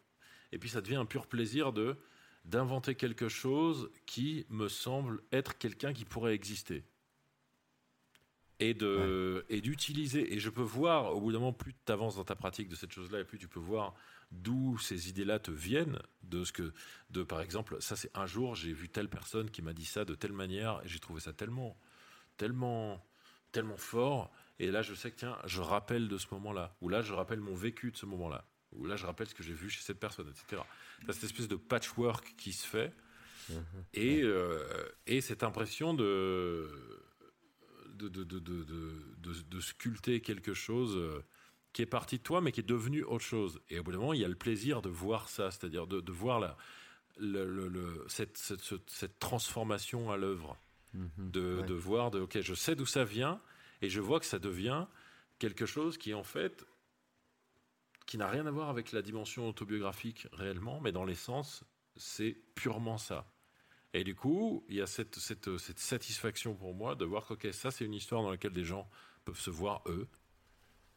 et 0.52 0.58
puis 0.58 0.68
ça 0.68 0.80
devient 0.80 0.96
un 0.96 1.06
pur 1.06 1.26
plaisir 1.26 1.72
de 1.72 1.96
d'inventer 2.44 2.94
quelque 2.94 3.28
chose 3.28 3.90
qui 4.06 4.46
me 4.48 4.68
semble 4.68 5.22
être 5.32 5.58
quelqu'un 5.58 5.92
qui 5.92 6.04
pourrait 6.04 6.34
exister. 6.34 6.84
Et 8.58 8.74
de 8.74 9.46
et 9.48 9.62
d'utiliser 9.62 10.34
et 10.34 10.38
je 10.38 10.50
peux 10.50 10.62
voir 10.62 11.16
au 11.16 11.20
bout 11.20 11.32
d'un 11.32 11.38
moment 11.38 11.54
plus 11.54 11.74
tu 11.86 11.92
avances 11.92 12.16
dans 12.16 12.24
ta 12.24 12.34
pratique 12.34 12.68
de 12.68 12.74
cette 12.74 12.92
chose-là 12.92 13.20
et 13.20 13.24
plus 13.24 13.38
tu 13.38 13.48
peux 13.48 13.60
voir 13.60 13.94
d'où 14.30 14.76
ces 14.78 15.08
idées-là 15.08 15.38
te 15.38 15.50
viennent 15.50 15.98
de 16.24 16.44
ce 16.44 16.52
que 16.52 16.74
de 17.08 17.22
par 17.22 17.40
exemple 17.40 17.80
ça 17.80 17.96
c'est 17.96 18.14
un 18.14 18.26
jour 18.26 18.54
j'ai 18.54 18.74
vu 18.74 18.90
telle 18.90 19.08
personne 19.08 19.50
qui 19.50 19.62
m'a 19.62 19.72
dit 19.72 19.86
ça 19.86 20.04
de 20.04 20.14
telle 20.14 20.34
manière 20.34 20.82
et 20.84 20.88
j'ai 20.88 20.98
trouvé 20.98 21.20
ça 21.20 21.32
tellement 21.32 21.74
tellement 22.36 23.02
tellement 23.50 23.78
fort 23.78 24.30
et 24.60 24.70
là 24.70 24.82
je 24.82 24.94
sais 24.94 25.10
que 25.10 25.16
tiens 25.16 25.36
je 25.46 25.60
rappelle 25.60 26.06
de 26.06 26.18
ce 26.18 26.26
moment-là. 26.32 26.76
Ou 26.80 26.88
là 26.88 27.02
je 27.02 27.12
rappelle 27.12 27.40
mon 27.40 27.54
vécu 27.54 27.90
de 27.90 27.96
ce 27.96 28.06
moment-là. 28.06 28.44
Ou 28.72 28.86
là 28.86 28.94
je 28.94 29.06
rappelle 29.06 29.26
ce 29.26 29.34
que 29.34 29.42
j'ai 29.42 29.54
vu 29.54 29.68
chez 29.68 29.82
cette 29.82 29.98
personne 29.98 30.28
etc 30.28 30.62
cette 31.08 31.24
espèce 31.24 31.48
de 31.48 31.56
patchwork 31.56 32.34
qui 32.36 32.52
se 32.52 32.66
fait. 32.66 32.92
Mmh 33.48 33.54
et 33.94 34.22
euh, 34.22 34.62
et 35.06 35.20
cette 35.20 35.42
impression 35.42 35.94
de 35.94 36.68
de, 37.94 38.08
de, 38.08 39.60
sculpter 39.60 40.20
quelque 40.20 40.54
chose 40.54 40.96
euh, 40.96 41.22
qui 41.74 41.82
est 41.82 41.86
parti 41.86 42.16
de 42.16 42.22
toi, 42.22 42.40
mais 42.40 42.50
qui 42.50 42.60
est 42.60 42.68
devenu 42.68 43.02
autre 43.02 43.24
chose. 43.24 43.60
Et 43.68 43.78
au 43.78 43.82
bout 43.82 43.92
d'un 43.92 43.98
moment, 43.98 44.14
il 44.14 44.20
y 44.20 44.24
a 44.24 44.28
le 44.28 44.34
plaisir 44.34 44.80
de 44.80 44.88
voir 44.88 45.28
ça, 45.28 45.50
c'est-à-dire 45.50 45.86
de, 45.86 46.12
voir 46.12 46.40
la, 46.40 46.56
le, 47.18 48.04
cette, 48.08 48.38
cette, 48.38 49.18
transformation 49.18 50.10
à 50.10 50.16
l'œuvre. 50.16 50.56
Mhm. 50.94 51.30
de, 51.30 51.74
voir, 51.74 52.10
de, 52.10 52.20
ok, 52.20 52.40
je 52.40 52.54
sais 52.54 52.74
d'où 52.74 52.86
ça 52.86 53.04
vient, 53.04 53.40
et 53.82 53.88
je 53.88 54.00
vois 54.00 54.20
que 54.20 54.26
ça 54.26 54.38
devient 54.38 54.86
quelque 55.38 55.66
chose 55.66 55.98
qui, 55.98 56.14
en 56.14 56.22
fait, 56.22 56.64
qui 58.06 58.18
n'a 58.18 58.28
rien 58.28 58.46
à 58.46 58.50
voir 58.50 58.68
avec 58.68 58.92
la 58.92 59.02
dimension 59.02 59.48
autobiographique 59.48 60.26
réellement, 60.32 60.80
mais 60.80 60.92
dans 60.92 61.04
l'essence, 61.04 61.64
c'est 61.96 62.36
purement 62.54 62.98
ça. 62.98 63.32
Et 63.92 64.04
du 64.04 64.14
coup, 64.14 64.64
il 64.68 64.76
y 64.76 64.80
a 64.80 64.86
cette, 64.86 65.16
cette, 65.16 65.56
cette 65.58 65.80
satisfaction 65.80 66.54
pour 66.54 66.74
moi 66.74 66.94
de 66.94 67.04
voir 67.04 67.26
que 67.26 67.34
okay, 67.34 67.52
ça, 67.52 67.70
c'est 67.70 67.84
une 67.84 67.94
histoire 67.94 68.22
dans 68.22 68.30
laquelle 68.30 68.52
des 68.52 68.64
gens 68.64 68.88
peuvent 69.24 69.38
se 69.38 69.50
voir 69.50 69.82
eux. 69.86 70.08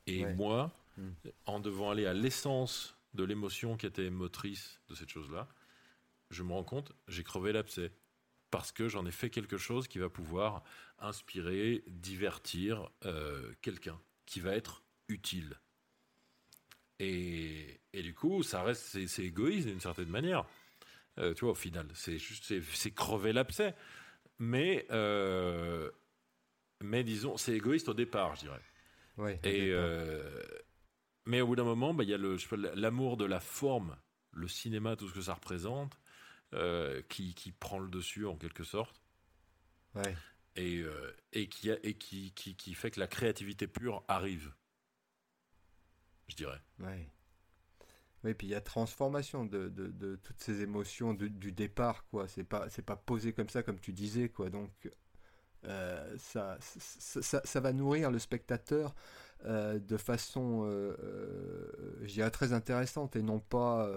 Et 0.06 0.26
moi, 0.26 0.72
hmm. 0.98 1.12
en 1.46 1.60
devant 1.60 1.92
aller 1.92 2.06
à 2.06 2.14
l'essence 2.14 2.98
de 3.14 3.24
l'émotion 3.24 3.78
qui 3.78 3.86
était 3.86 4.10
motrice 4.10 4.80
de 4.90 4.96
cette 4.96 5.10
chose-là, 5.10 5.48
je 6.30 6.44
me 6.44 6.52
rends 6.52 6.64
compte, 6.64 6.92
j'ai 7.08 7.24
crevé 7.24 7.52
l'abcès. 7.52 7.92
Parce 8.54 8.72
que 8.72 8.88
j'en 8.88 9.04
ai 9.08 9.12
fait 9.12 9.32
quelque 9.32 9.58
chose 9.58 9.88
qui 9.88 9.98
va 9.98 10.10
pouvoir 10.10 10.64
inspirer, 11.00 11.84
divertir 11.88 12.88
euh, 13.04 13.52
quelqu'un, 13.64 14.00
qui 14.28 14.42
va 14.42 14.56
être 14.56 14.84
utile. 15.08 15.60
Et, 17.00 17.82
et, 17.94 18.04
du 18.04 18.14
coup, 18.14 18.44
ça 18.44 18.62
reste, 18.62 19.08
c'est 19.08 19.24
égoïste 19.24 19.68
d'une 19.68 19.80
certaine 19.80 20.10
manière. 20.10 20.46
Euh, 21.18 21.34
tu 21.34 21.46
vois, 21.46 21.54
au 21.54 21.56
final, 21.56 21.88
c'est 21.96 22.20
juste, 22.20 22.54
c'est 22.76 22.92
crever 22.92 23.34
l'abcès. 23.34 23.74
Mais, 24.38 24.86
euh, 24.92 25.90
mais 26.80 27.04
disons, 27.04 27.38
c'est 27.38 27.54
égoïste 27.54 27.90
au 27.90 27.96
départ, 27.96 28.36
je 28.36 28.42
dirais. 28.42 28.62
Ouais, 29.18 29.40
Et, 29.44 29.74
mais 31.26 31.42
au 31.42 31.48
bout 31.48 31.56
d'un 31.56 31.64
moment, 31.64 31.96
bah, 31.96 32.04
il 32.04 32.12
y 32.12 32.14
a 32.14 32.20
l'amour 32.76 33.18
de 33.18 33.26
la 33.26 33.40
forme, 33.40 33.98
le 34.32 34.48
cinéma, 34.48 34.96
tout 34.96 35.10
ce 35.10 35.14
que 35.16 35.22
ça 35.22 35.34
représente, 35.34 35.98
qui, 37.10 37.34
qui, 37.34 37.52
prend 37.52 37.80
le 37.80 37.90
dessus 37.90 38.26
en 38.26 38.36
quelque 38.36 38.64
sorte. 38.64 39.02
Ouais. 39.96 40.16
Et, 40.56 40.84
et, 41.32 41.48
qui, 41.48 41.70
et 41.70 41.94
qui, 41.96 42.32
qui, 42.34 42.56
qui, 42.56 42.74
fait 42.74 42.92
que 42.92 43.00
la 43.00 43.08
créativité 43.08 43.68
pure 43.68 44.04
arrive. 44.08 44.54
Je 46.28 46.36
dirais. 46.36 46.62
Ouais. 46.80 47.10
Oui, 48.24 48.34
puis 48.34 48.48
il 48.48 48.50
y 48.52 48.56
a 48.56 48.62
transformation 48.62 49.46
de, 49.46 49.68
de, 49.68 50.16
toutes 50.16 50.42
ces 50.42 50.62
émotions 50.62 51.14
du 51.14 51.52
départ, 51.52 52.06
quoi. 52.08 52.28
C'est 52.28 52.46
pas, 52.46 52.70
c'est 52.70 52.82
pas 52.82 52.96
posé 52.96 53.34
comme 53.34 53.50
ça, 53.50 53.64
comme 53.64 53.80
tu 53.80 53.92
disais, 53.92 54.30
quoi. 54.30 54.50
Donc, 54.50 54.72
euh, 55.66 56.16
ça, 56.18 56.58
ça, 56.60 57.42
ça, 57.44 57.60
va 57.60 57.74
nourrir 57.74 58.12
le 58.12 58.20
spectateur 58.20 58.96
euh, 59.46 59.80
de 59.80 59.98
façon, 59.98 60.64
euh, 60.66 60.96
je 62.04 62.14
dirais, 62.14 62.32
très 62.32 62.54
intéressante 62.54 63.16
et 63.16 63.22
non 63.22 63.40
pas 63.40 63.90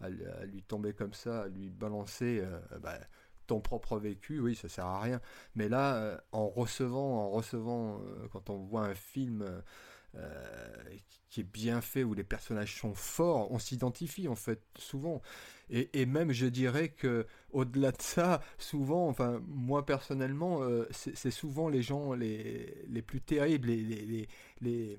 à, 0.00 0.08
lui 0.46 0.62
tomber 0.62 0.92
comme 0.92 1.14
ça, 1.14 1.42
à 1.42 1.48
lui 1.48 1.70
balancer 1.70 2.42
bah, 2.80 2.98
ton 3.46 3.60
propre 3.60 3.98
vécu. 3.98 4.40
Oui, 4.40 4.54
ça 4.54 4.68
sert 4.68 4.86
à 4.86 5.00
rien. 5.00 5.20
Mais 5.54 5.68
là, 5.68 6.20
en 6.32 6.48
recevant, 6.48 7.26
en 7.26 7.30
recevant, 7.30 8.00
quand 8.32 8.50
on 8.50 8.58
voit 8.58 8.84
un 8.86 8.94
film 8.94 9.42
euh, 9.42 9.60
qui 11.34 11.40
est 11.40 11.52
bien 11.52 11.80
fait, 11.80 12.04
où 12.04 12.14
les 12.14 12.22
personnages 12.22 12.78
sont 12.78 12.94
forts, 12.94 13.50
on 13.50 13.58
s'identifie 13.58 14.28
en 14.28 14.36
fait 14.36 14.62
souvent. 14.78 15.20
Et, 15.68 16.06
même 16.06 16.30
je 16.30 16.46
dirais 16.46 16.90
que 16.90 17.26
au-delà 17.50 17.90
de 17.90 18.00
ça, 18.00 18.40
souvent, 18.56 19.08
enfin 19.08 19.42
moi 19.48 19.84
personnellement, 19.84 20.62
euh, 20.62 20.86
c'est 20.92 21.32
souvent 21.32 21.68
les 21.68 21.82
gens 21.82 22.12
les, 22.12 22.84
les 22.86 23.02
plus 23.02 23.20
terribles, 23.20 23.66
les, 23.66 23.82
les, 23.82 24.28
les, 24.60 24.98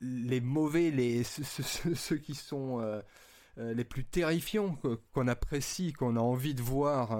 les, 0.00 0.40
mauvais, 0.40 0.92
les, 0.92 1.24
ceux, 1.24 2.18
qui 2.18 2.36
sont 2.36 2.80
euh, 2.80 3.02
les 3.56 3.84
plus 3.84 4.04
terrifiants 4.04 4.78
qu'on 5.12 5.26
apprécie, 5.26 5.92
qu'on 5.92 6.14
a 6.14 6.20
envie 6.20 6.54
de 6.54 6.62
voir 6.62 7.10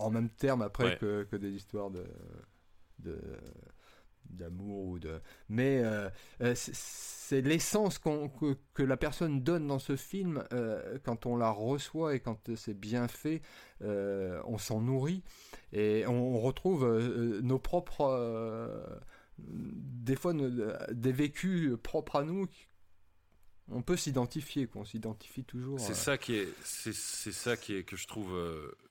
en 0.00 0.10
même 0.10 0.30
terme 0.30 0.62
après 0.62 0.98
que, 0.98 1.22
que, 1.30 1.36
des 1.36 1.52
histoires 1.52 1.90
de, 1.90 2.04
de 2.98 3.20
d'amour 4.30 4.86
ou 4.86 4.98
de 4.98 5.20
mais 5.48 5.80
euh, 5.82 6.08
euh, 6.40 6.54
c'est 6.54 7.40
l'essence 7.40 7.98
que, 7.98 8.56
que, 8.74 8.82
la 8.82 8.96
personne 8.96 9.42
donne 9.42 9.66
dans 9.66 9.78
ce 9.78 9.96
film 9.96 10.44
euh, 10.52 10.98
quand 11.04 11.26
on 11.26 11.36
la 11.36 11.50
reçoit 11.50 12.14
et 12.14 12.20
quand 12.20 12.54
c'est 12.56 12.78
bien 12.78 13.08
fait 13.08 13.42
on 13.80 14.58
s'en 14.58 14.80
nourrit 14.80 15.22
et 15.72 16.06
on, 16.06 16.38
retrouve 16.40 16.86
nos 17.42 17.58
propres 17.58 18.98
des 19.38 20.16
fois 20.16 20.34
des 20.90 21.12
vécus 21.12 21.76
propres 21.82 22.16
à 22.16 22.24
nous 22.24 22.46
on 23.70 23.82
peut 23.82 23.96
s'identifier 23.96 24.66
qu'on 24.66 24.84
s'identifie 24.84 25.44
toujours 25.44 25.78
c'est 25.78 25.94
ça 25.94 26.16
qui 26.18 26.36
est 26.36 26.48
c'est 26.64 26.92
ça 26.92 27.56
qui 27.56 27.74
est 27.76 27.84
que 27.84 27.96
je 27.96 28.06
trouve 28.06 28.32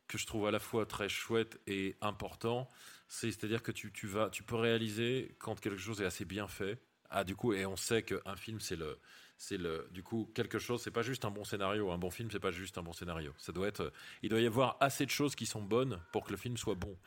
que 0.07 0.17
je 0.17 0.25
trouve 0.25 0.47
à 0.47 0.51
la 0.51 0.59
fois 0.59 0.85
très 0.85 1.09
chouette 1.09 1.59
et 1.67 1.95
important 2.01 2.69
c'est-à-dire 3.07 3.63
que 3.63 3.71
tu, 3.71 3.91
tu, 3.91 4.07
vas, 4.07 4.29
tu 4.29 4.43
peux 4.43 4.55
réaliser 4.55 5.35
quand 5.39 5.59
quelque 5.59 5.79
chose 5.79 6.01
est 6.01 6.05
assez 6.05 6.25
bien 6.25 6.47
fait. 6.47 6.79
Ah, 7.09 7.23
du 7.23 7.35
coup, 7.35 7.53
et 7.53 7.65
on 7.65 7.77
sait 7.77 8.03
qu'un 8.03 8.35
film, 8.35 8.59
c'est 8.59 8.75
le, 8.75 8.99
c'est 9.37 9.57
le, 9.57 9.87
du 9.91 10.03
coup, 10.03 10.29
quelque 10.35 10.59
chose, 10.59 10.81
c'est 10.81 10.91
pas 10.91 11.03
juste 11.03 11.23
un 11.23 11.31
bon 11.31 11.45
scénario. 11.45 11.91
Un 11.91 11.97
bon 11.97 12.09
film, 12.09 12.29
c'est 12.31 12.39
pas 12.39 12.51
juste 12.51 12.77
un 12.77 12.83
bon 12.83 12.91
scénario. 12.91 13.33
Ça 13.37 13.51
doit 13.53 13.67
être, 13.67 13.93
il 14.23 14.29
doit 14.29 14.41
y 14.41 14.45
avoir 14.45 14.77
assez 14.81 15.05
de 15.05 15.11
choses 15.11 15.35
qui 15.35 15.45
sont 15.45 15.61
bonnes 15.61 16.01
pour 16.11 16.25
que 16.25 16.31
le 16.31 16.37
film 16.37 16.57
soit 16.57 16.75
bon. 16.75 16.97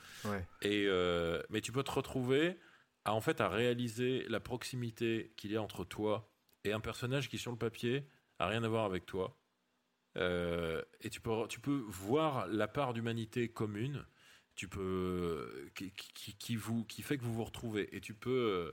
Et, 0.62 0.86
euh, 0.86 1.42
mais 1.50 1.60
tu 1.60 1.72
peux 1.72 1.82
te 1.82 1.90
retrouver 1.90 2.58
à, 3.04 3.12
en 3.12 3.20
fait, 3.20 3.40
à 3.40 3.48
réaliser 3.48 4.24
la 4.28 4.40
proximité 4.40 5.34
qu'il 5.36 5.52
y 5.52 5.56
a 5.56 5.62
entre 5.62 5.84
toi 5.84 6.32
et 6.64 6.72
un 6.72 6.80
personnage 6.80 7.28
qui, 7.28 7.36
sur 7.36 7.50
le 7.50 7.58
papier, 7.58 8.06
a 8.38 8.46
rien 8.46 8.64
à 8.64 8.68
voir 8.68 8.84
avec 8.86 9.04
toi. 9.04 9.36
Euh, 10.16 10.82
et 11.02 11.10
tu 11.10 11.20
peux, 11.20 11.46
tu 11.48 11.60
peux 11.60 11.84
voir 11.88 12.46
la 12.48 12.68
part 12.68 12.94
d'humanité 12.94 13.48
commune 13.48 14.06
tu 14.54 14.68
peux 14.68 15.70
qui, 15.74 15.92
qui, 15.92 16.56
vous 16.56 16.84
qui 16.84 17.02
fait 17.02 17.16
que 17.18 17.22
vous 17.22 17.34
vous 17.34 17.44
retrouvez. 17.44 17.94
Et 17.96 18.00
tu 18.00 18.14
peux 18.14 18.72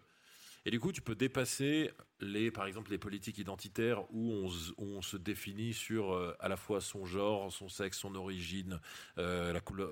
et 0.67 0.69
du 0.69 0.81
coup 0.81 0.91
tu 0.91 1.01
peux 1.01 1.15
dépasser 1.15 1.91
les 2.19 2.51
par 2.51 2.65
exemple 2.65 2.91
les 2.91 2.97
politiques 2.97 3.37
identitaires 3.37 4.03
où 4.13 4.33
on, 4.33 4.49
on 4.83 5.01
se 5.01 5.15
définit 5.15 5.73
sur 5.73 6.13
euh, 6.13 6.35
à 6.41 6.49
la 6.49 6.57
fois 6.57 6.81
son 6.81 7.05
genre 7.05 7.51
son 7.53 7.69
sexe 7.69 7.99
son 7.99 8.15
origine 8.15 8.81
euh, 9.17 9.53
la 9.53 9.61
couleur 9.61 9.91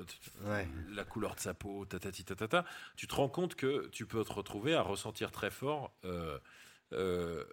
la 0.90 1.06
couleur 1.06 1.36
de 1.36 1.40
sa 1.40 1.54
peau 1.54 1.86
tatati 1.86 2.26
tatata 2.26 2.66
tu 2.98 3.08
te 3.08 3.16
rends 3.16 3.30
compte 3.30 3.56
que 3.56 3.88
tu 3.88 4.06
peux 4.06 4.24
te 4.26 4.34
retrouver 4.34 4.74
à 4.76 4.82
ressentir 4.82 5.32
très 5.32 5.50
fort 5.50 5.96
euh, 6.04 7.46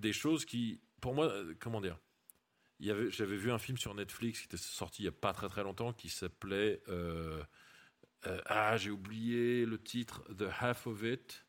des 0.00 0.12
choses 0.12 0.44
qui 0.44 0.80
pour 1.00 1.14
moi 1.14 1.32
comment 1.60 1.80
dire 1.80 1.98
j'avais 2.80 3.36
vu 3.36 3.50
un 3.50 3.58
film 3.58 3.76
sur 3.76 3.94
Netflix 3.94 4.40
qui 4.40 4.46
était 4.46 4.56
sorti 4.56 5.02
il 5.02 5.04
n'y 5.04 5.08
a 5.08 5.12
pas 5.12 5.32
très 5.32 5.48
très 5.48 5.62
longtemps 5.62 5.92
qui 5.92 6.08
s'appelait 6.08 6.82
euh, 6.88 7.42
euh, 8.26 8.40
ah 8.46 8.76
j'ai 8.76 8.90
oublié 8.90 9.66
le 9.66 9.78
titre 9.78 10.22
The 10.34 10.48
Half 10.60 10.86
of 10.86 11.02
It. 11.02 11.46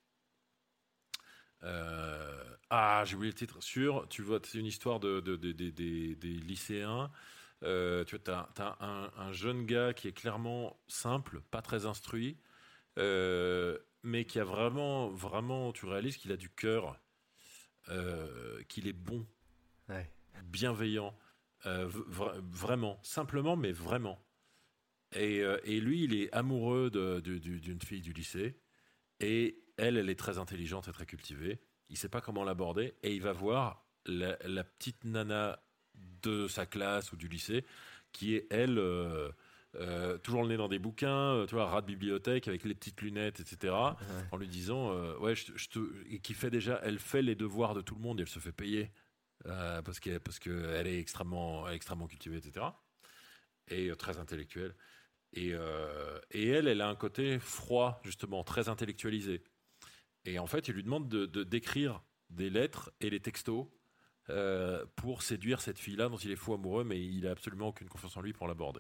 Euh, 1.64 2.44
ah 2.70 3.04
j'ai 3.06 3.16
oublié 3.16 3.32
le 3.32 3.38
titre. 3.38 3.62
Sur 3.62 4.08
tu 4.10 4.22
vois 4.22 4.40
c'est 4.44 4.58
une 4.58 4.66
histoire 4.66 5.00
de, 5.00 5.20
des 5.20 6.16
lycéens. 6.24 7.12
Tu 7.62 7.68
vois 7.68 8.50
as, 8.58 8.78
un, 8.80 9.12
un, 9.16 9.32
jeune 9.32 9.66
gars 9.66 9.94
qui 9.94 10.08
est 10.08 10.14
clairement 10.14 10.80
simple 10.88 11.42
pas 11.52 11.62
très 11.62 11.86
instruit 11.86 12.38
mais 12.98 14.26
qui 14.26 14.40
a 14.40 14.44
vraiment 14.44 15.10
vraiment 15.10 15.72
tu 15.72 15.86
réalises 15.86 16.18
qu'il 16.18 16.32
a 16.32 16.38
du 16.38 16.50
cœur 16.50 17.00
qu'il 18.68 18.88
est 18.88 18.94
bon 18.94 19.26
bienveillant, 20.44 21.16
euh, 21.66 21.88
vraiment, 22.52 23.00
simplement, 23.04 23.56
mais 23.56 23.72
vraiment. 23.72 24.20
Et, 25.14 25.42
euh, 25.42 25.60
et, 25.64 25.80
lui, 25.80 26.04
il 26.04 26.16
est 26.16 26.32
amoureux 26.34 26.90
d'une 26.90 27.82
fille 27.82 28.02
du 28.02 28.14
lycée, 28.14 28.58
et 29.20 29.64
elle, 29.78 29.98
elle 29.98 30.10
est 30.10 30.20
très 30.20 30.38
intelligente 30.38 30.88
et 30.88 30.92
très 30.92 31.06
cultivée. 31.06 31.60
Il 31.90 31.98
sait 31.98 32.10
pas 32.10 32.22
comment 32.22 32.44
l'aborder, 32.44 32.96
et 33.04 33.14
il 33.14 33.22
va 33.22 33.34
voir 33.34 33.86
la, 34.06 34.64
petite 34.64 35.04
nana 35.04 35.60
de 36.24 36.48
sa 36.48 36.66
classe 36.66 37.12
ou 37.12 37.18
du 37.18 37.28
lycée, 37.28 37.66
qui 38.12 38.36
est 38.36 38.48
elle. 38.50 38.80
Euh, 38.80 40.18
toujours 40.18 40.42
le 40.42 40.50
nez 40.50 40.58
dans 40.58 40.68
des 40.68 40.80
bouquins, 40.80 41.46
tu 41.48 41.56
vois, 41.56 41.66
rat 41.66 41.82
de 41.82 41.88
bibliothèque 41.88 42.50
avec 42.50 42.66
les 42.66 42.76
petites 42.76 43.02
lunettes, 43.02 43.40
etc. 43.40 43.74
En 44.32 44.38
lui 44.38 44.50
disant, 44.50 44.94
ouais, 45.20 45.34
je, 45.34 45.70
te, 45.70 45.80
et 46.10 46.20
qui 46.20 46.34
fait 46.34 46.50
déjà, 46.50 46.82
elle 46.84 47.00
fait 47.00 47.22
les 47.22 47.36
devoirs 47.36 47.74
de 47.74 47.82
tout 47.82 47.96
le 47.96 48.02
monde 48.02 48.20
et 48.20 48.24
elle 48.24 48.30
se 48.30 48.40
fait 48.40 48.52
payer 48.52 48.92
euh, 49.48 49.82
parce 49.82 50.00
qu'elle 50.00 50.20
parce 50.20 50.40
que 50.40 50.86
est 50.86 51.00
extrêmement, 51.00 51.70
extrêmement 51.70 52.08
cultivée, 52.08 52.38
etc. 52.38 52.66
Et 53.70 53.90
euh, 53.90 53.96
très 53.96 54.18
intellectuelle. 54.18 54.76
Et, 55.34 55.52
euh, 55.54 56.20
et, 56.32 56.50
elle, 56.50 56.68
elle 56.68 56.82
a 56.82 56.90
un 56.90 56.96
côté 56.96 57.40
froid, 57.40 58.02
justement, 58.04 58.44
très 58.44 58.70
intellectualisé. 58.70 59.44
Et 60.26 60.40
en 60.40 60.48
fait, 60.48 60.68
il 60.68 60.76
lui 60.76 60.84
demande 60.84 61.08
de, 61.08 61.44
d'écrire 61.44 62.02
des 62.30 62.50
lettres 62.50 62.92
et 63.00 63.10
des 63.10 63.20
textos 63.20 63.68
pour 64.96 65.24
séduire 65.24 65.60
cette 65.60 65.78
fille-là 65.78 66.08
dont 66.08 66.16
il 66.16 66.32
est 66.32 66.38
fou 66.38 66.54
amoureux, 66.54 66.86
mais 66.86 67.04
il 67.04 67.24
n'a 67.24 67.32
absolument 67.32 67.68
aucune 67.70 67.90
confiance 67.90 68.16
en 68.16 68.22
lui 68.22 68.32
pour 68.32 68.48
l'aborder. 68.48 68.80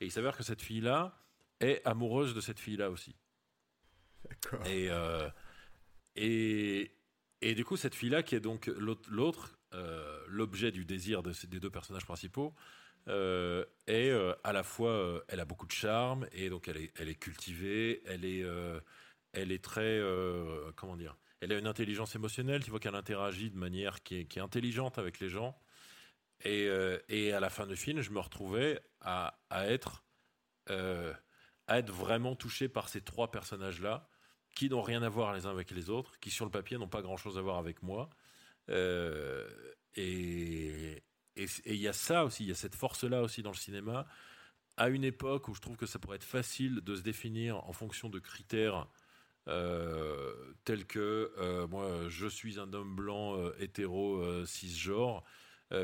Et 0.00 0.06
il 0.06 0.10
s'avère 0.10 0.36
que 0.36 0.42
cette 0.42 0.62
fille-là 0.62 1.16
est 1.60 1.80
amoureuse 1.86 2.34
de 2.34 2.40
cette 2.40 2.58
fille-là 2.58 2.90
aussi. 2.90 3.14
D'accord. 4.28 4.66
Et, 4.66 4.90
et, 6.16 6.90
et 7.40 7.54
du 7.54 7.64
coup, 7.64 7.76
cette 7.76 7.94
fille-là, 7.94 8.24
qui 8.24 8.34
est 8.34 8.40
donc 8.40 8.66
l'autre, 8.66 9.59
euh, 9.72 10.20
l'objet 10.26 10.72
du 10.72 10.84
désir 10.84 11.22
de, 11.22 11.32
des 11.46 11.60
deux 11.60 11.70
personnages 11.70 12.04
principaux, 12.04 12.54
euh, 13.08 13.64
est 13.86 14.10
euh, 14.10 14.34
à 14.42 14.52
la 14.52 14.62
fois, 14.62 15.22
elle 15.28 15.40
a 15.40 15.44
beaucoup 15.44 15.66
de 15.66 15.72
charme 15.72 16.26
et 16.32 16.50
donc 16.50 16.68
elle 16.68 16.76
est, 16.76 17.14
cultivée, 17.14 18.02
elle 18.04 18.24
est, 18.24 19.62
très, 19.62 20.00
comment 20.76 20.96
dire, 20.96 21.16
elle 21.40 21.52
a 21.52 21.58
une 21.58 21.66
intelligence 21.66 22.14
émotionnelle. 22.14 22.64
Tu 22.64 22.70
vois 22.70 22.80
qu'elle 22.80 22.94
interagit 22.94 23.50
de 23.50 23.56
manière 23.56 24.02
qui 24.02 24.16
est, 24.16 24.38
intelligente 24.38 24.98
avec 24.98 25.20
les 25.20 25.28
gens. 25.28 25.56
Et, 26.44 26.68
et, 27.08 27.32
à 27.32 27.40
la 27.40 27.50
fin 27.50 27.66
du 27.66 27.76
film, 27.76 28.00
je 28.00 28.10
me 28.10 28.18
retrouvais 28.18 28.80
à, 29.00 29.38
être, 29.50 30.04
à 30.66 31.78
être 31.78 31.92
vraiment 31.92 32.34
touché 32.34 32.68
par 32.68 32.88
ces 32.88 33.02
trois 33.02 33.30
personnages-là 33.30 34.08
qui 34.54 34.68
n'ont 34.68 34.82
rien 34.82 35.02
à 35.02 35.08
voir 35.08 35.32
les 35.32 35.46
uns 35.46 35.50
avec 35.50 35.70
les 35.70 35.90
autres, 35.90 36.18
qui 36.18 36.30
sur 36.30 36.44
le 36.44 36.50
papier 36.50 36.76
n'ont 36.76 36.88
pas 36.88 37.02
grand-chose 37.02 37.38
à 37.38 37.40
voir 37.40 37.58
avec 37.58 37.82
moi. 37.82 38.10
Euh, 38.70 39.48
et 39.96 41.02
il 41.36 41.76
y 41.76 41.88
a 41.88 41.92
ça 41.92 42.24
aussi, 42.24 42.44
il 42.44 42.48
y 42.48 42.52
a 42.52 42.56
cette 42.56 42.74
force-là 42.74 43.22
aussi 43.22 43.42
dans 43.42 43.50
le 43.50 43.56
cinéma, 43.56 44.06
à 44.76 44.88
une 44.88 45.04
époque 45.04 45.48
où 45.48 45.54
je 45.54 45.60
trouve 45.60 45.76
que 45.76 45.86
ça 45.86 45.98
pourrait 45.98 46.16
être 46.16 46.24
facile 46.24 46.80
de 46.82 46.94
se 46.94 47.02
définir 47.02 47.64
en 47.68 47.72
fonction 47.72 48.08
de 48.08 48.18
critères 48.18 48.86
euh, 49.48 50.34
tels 50.64 50.86
que 50.86 51.32
euh, 51.38 51.66
moi 51.66 52.08
je 52.08 52.26
suis 52.26 52.60
un 52.60 52.72
homme 52.72 52.94
blanc 52.94 53.36
hétéro 53.58 54.44
cisgenre. 54.46 55.24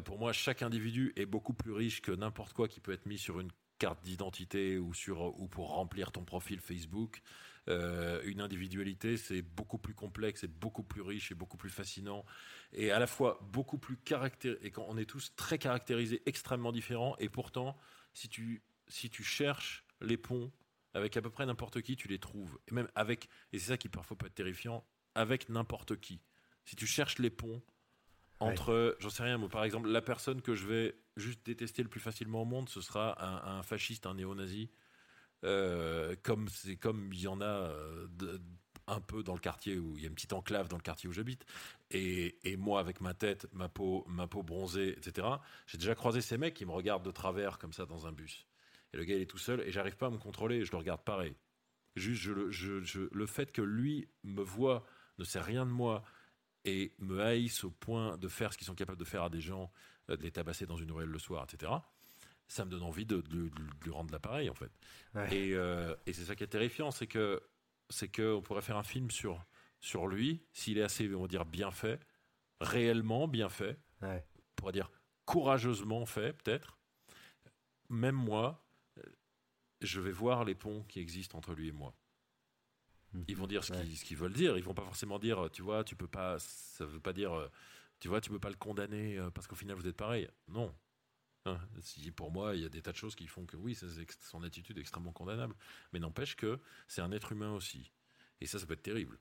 pour 0.05 0.19
moi, 0.19 0.33
chaque 0.33 0.63
individu 0.63 1.13
est 1.17 1.27
beaucoup 1.27 1.55
plus 1.55 1.73
riche 1.73 2.01
que 2.03 2.13
n'importe 2.13 2.53
quoi 2.53 2.69
qui 2.69 2.81
peut 2.81 2.93
être 2.93 3.07
mis 3.07 3.19
sur 3.19 3.41
une 3.41 3.51
carte 3.79 4.03
d'identité 4.05 4.79
ou 4.79 4.93
ou 5.09 5.49
pour 5.49 5.71
remplir 5.71 6.13
ton 6.13 6.25
profil 6.25 6.61
Facebook. 6.61 7.23
Euh, 7.69 8.21
une 8.25 8.41
individualité, 8.41 9.17
c'est 9.17 9.43
beaucoup 9.43 9.79
plus 9.79 9.95
complexe, 9.95 10.45
et 10.45 10.49
beaucoup 10.49 10.85
plus 10.85 11.03
riche 11.03 11.33
et 11.33 11.35
beaucoup 11.35 11.57
plus 11.57 11.71
fascinant, 11.71 12.25
et 12.73 12.93
à 12.93 12.99
la 12.99 13.07
fois 13.07 13.41
beaucoup 13.51 13.79
plus 13.79 13.97
caractérisé. 13.97 14.65
Et 14.65 14.71
quand 14.71 14.87
on 14.89 14.97
est 14.97 15.05
tous 15.05 15.35
très 15.35 15.59
caractérisés, 15.59 16.23
extrêmement 16.27 16.73
différents, 16.73 17.17
et 17.19 17.29
pourtant, 17.29 17.77
si 18.13 18.29
tu 18.29 18.63
si 18.89 19.11
tu 19.11 19.25
cherches 19.25 19.85
les 20.01 20.17
ponts 20.17 20.53
avec 20.95 21.17
à 21.17 21.23
peu 21.23 21.31
près 21.31 21.45
n'importe 21.45 21.83
qui, 21.83 21.97
tu 21.97 22.09
les 22.09 22.19
trouves. 22.19 22.59
Et 22.69 22.75
même 22.75 22.89
avec, 22.95 23.29
et 23.53 23.59
c'est 23.59 23.69
ça 23.69 23.77
qui 23.77 23.89
parfois 23.89 24.17
peut 24.17 24.27
être 24.27 24.35
terrifiant, 24.35 24.87
avec 25.15 25.49
n'importe 25.49 26.01
qui. 26.01 26.21
Si 26.65 26.75
tu 26.77 26.87
cherches 26.87 27.19
les 27.19 27.31
ponts, 27.31 27.63
entre, 28.41 28.97
j'en 29.01 29.11
sais 29.11 29.23
rien, 29.23 29.39
moi, 29.39 29.49
par 29.49 29.65
exemple, 29.65 29.89
la 29.89 30.03
personne 30.03 30.43
que 30.43 30.55
je 30.55 30.67
vais 30.67 30.95
juste 31.17 31.45
détester 31.47 31.83
le 31.83 31.89
plus 31.89 32.01
facilement 32.01 32.43
au 32.43 32.45
monde, 32.45 32.69
ce 32.69 32.81
sera 32.81 33.23
un, 33.49 33.63
fasciste, 33.63 34.07
un 34.07 34.15
néo-nazi. 34.15 34.71
Euh, 35.45 36.17
comme 36.23 36.49
c'est 36.49 36.77
comme 36.77 37.13
il 37.13 37.21
y 37.21 37.29
en 37.29 37.41
a 37.41 37.45
euh, 37.45 38.09
un 38.87 39.01
peu 39.01 39.23
dans 39.23 39.35
le 39.35 39.39
quartier 39.39 39.79
où 39.79 39.95
il 39.97 40.03
y 40.03 40.07
a 40.07 40.09
une 40.09 40.15
petite 40.15 40.33
enclave 40.33 40.69
dans 40.69 40.79
le 40.79 40.83
quartier 40.83 41.11
où 41.11 41.13
j'habite 41.13 41.45
et, 41.91 42.57
moi 42.57 42.81
avec 42.81 43.03
ma 43.03 43.13
tête 43.13 43.47
ma 43.53 43.69
peau 43.69 44.03
ma 44.09 44.27
peau 44.27 44.43
bronzée 44.43 44.97
etc 44.97 45.29
j'ai 45.67 45.77
déjà 45.77 45.95
croisé 45.95 46.23
ces 46.23 46.39
mecs 46.39 46.55
qui 46.55 46.65
me 46.65 46.71
regardent 46.71 47.05
de 47.05 47.11
travers 47.11 47.59
comme 47.59 47.75
ça 47.75 47.85
dans 47.85 48.07
un 48.07 48.13
bus 48.13 48.47
et 48.95 48.97
le 48.97 49.05
gars 49.05 49.15
il 49.15 49.21
est 49.21 49.27
tout 49.27 49.37
seul 49.37 49.61
et 49.61 49.71
j'arrive 49.71 49.97
pas 49.97 50.07
à 50.07 50.11
me 50.11 50.17
contrôler 50.17 50.65
je 50.65 50.73
le 50.73 50.79
regarde 50.79 51.03
pareil 51.05 51.37
juste 51.97 52.25
le 52.27 53.27
fait 53.27 53.53
que 53.53 53.63
lui 53.63 54.09
me 54.25 54.43
voit 54.43 54.87
ne 55.19 55.25
sait 55.25 55.41
rien 55.41 55.67
de 55.67 55.71
moi 55.71 56.03
et 56.67 56.93
me 56.99 57.23
haïssent 57.23 57.65
au 57.65 57.71
point 57.71 58.19
de 58.19 58.29
faire 58.29 58.53
ce 58.53 58.59
qu'ils 58.59 58.67
sont 58.67 58.75
capables 58.75 58.99
de 58.99 59.05
faire 59.05 59.23
à 59.23 59.31
des 59.31 59.41
gens, 59.41 59.71
euh, 60.11 60.17
de 60.17 60.23
les 60.23 60.33
tabasser 60.33 60.67
dans 60.67 60.77
une 60.77 60.91
ruelle 60.91 61.09
le 61.09 61.19
soir, 61.19 61.47
etc., 61.51 61.73
ça 62.49 62.65
me 62.65 62.71
donne 62.71 62.83
envie 62.83 63.07
de, 63.07 63.23
lui 63.83 63.91
rendre 63.91 64.13
l'appareil, 64.13 64.51
en 64.51 64.55
fait. 64.55 64.71
Euh, 65.17 65.95
et, 66.07 66.13
c'est 66.13 66.25
ça 66.25 66.37
qui 66.37 66.45
est 66.45 66.49
terrifiant, 66.49 66.91
c'est 66.91 67.07
que 67.07 67.43
c'est 67.89 68.09
qu'on 68.09 68.43
pourrait 68.43 68.63
faire 68.63 68.77
un 68.77 68.83
film 68.83 69.11
sur, 69.11 69.45
sur 69.81 70.07
lui, 70.07 70.45
s'il 70.53 70.79
est 70.79 70.83
assez, 70.83 71.13
on 71.15 71.23
va 71.23 71.29
dire, 71.29 71.45
bien 71.45 71.71
fait, 71.71 72.01
réellement 72.61 73.29
bien 73.29 73.49
fait, 73.49 73.79
on 74.03 74.21
pourrait 74.57 74.73
dire 74.73 74.91
courageusement 75.25 76.07
fait, 76.07 76.33
peut-être. 76.33 76.79
Même 77.89 78.15
moi, 78.15 78.65
euh, 78.99 79.03
je 79.81 80.01
vais 80.01 80.11
voir 80.11 80.45
les 80.45 80.55
ponts 80.55 80.85
qui 80.89 81.01
existent 81.01 81.39
entre 81.39 81.55
lui 81.55 81.69
et 81.69 81.73
moi. 81.73 81.95
Ils 83.29 83.37
vont 83.37 83.47
dire 83.47 83.65
ce 83.65 83.73
qu'ils 84.05 84.17
veulent 84.17 84.33
dire. 84.33 84.59
Ils 84.59 84.65
vont 84.65 84.75
pas 84.75 84.83
forcément 84.83 85.19
dire, 85.19 85.49
tu 85.51 85.63
vois, 85.63 85.85
tu 85.85 85.97
peux 85.97 86.09
pas. 86.09 86.39
Ça 86.39 86.85
veut 86.85 87.01
pas 87.01 87.13
dire, 87.15 87.33
euh, 87.33 87.49
tu 87.99 88.09
vois, 88.09 88.21
tu 88.21 88.29
peux 88.29 88.39
pas 88.39 88.51
le 88.51 88.57
condamner 88.57 89.19
parce 89.33 89.47
qu'au 89.47 89.55
final 89.55 89.77
vous 89.77 89.87
êtes 89.89 89.97
pareil. 89.97 90.29
Non. 90.49 90.75
Hein, 91.47 91.59
pour 92.15 92.31
moi, 92.31 92.55
il 92.55 92.63
y 92.63 92.65
a 92.65 92.69
des 92.69 92.83
tas 92.83 92.93
de 92.93 92.97
choses 92.97 93.15
qui 93.15 93.27
font 93.27 93.47
que 93.47 93.57
oui, 93.57 93.75
c'est 93.75 93.87
son 94.21 94.43
attitude 94.43 94.79
est 94.79 94.81
extrêmement 94.81 95.13
condamnable. 95.13 95.55
Mais 95.93 95.99
n'empêche 95.99 96.37
que 96.37 96.59
c'est 96.89 97.01
un 97.01 97.13
être 97.13 97.33
humain 97.33 97.53
aussi. 97.53 97.93
Et 98.41 98.47
ça, 98.47 98.59
ça 98.59 98.67
peut 98.67 98.75
être 98.75 98.83
terrible. 98.83 99.19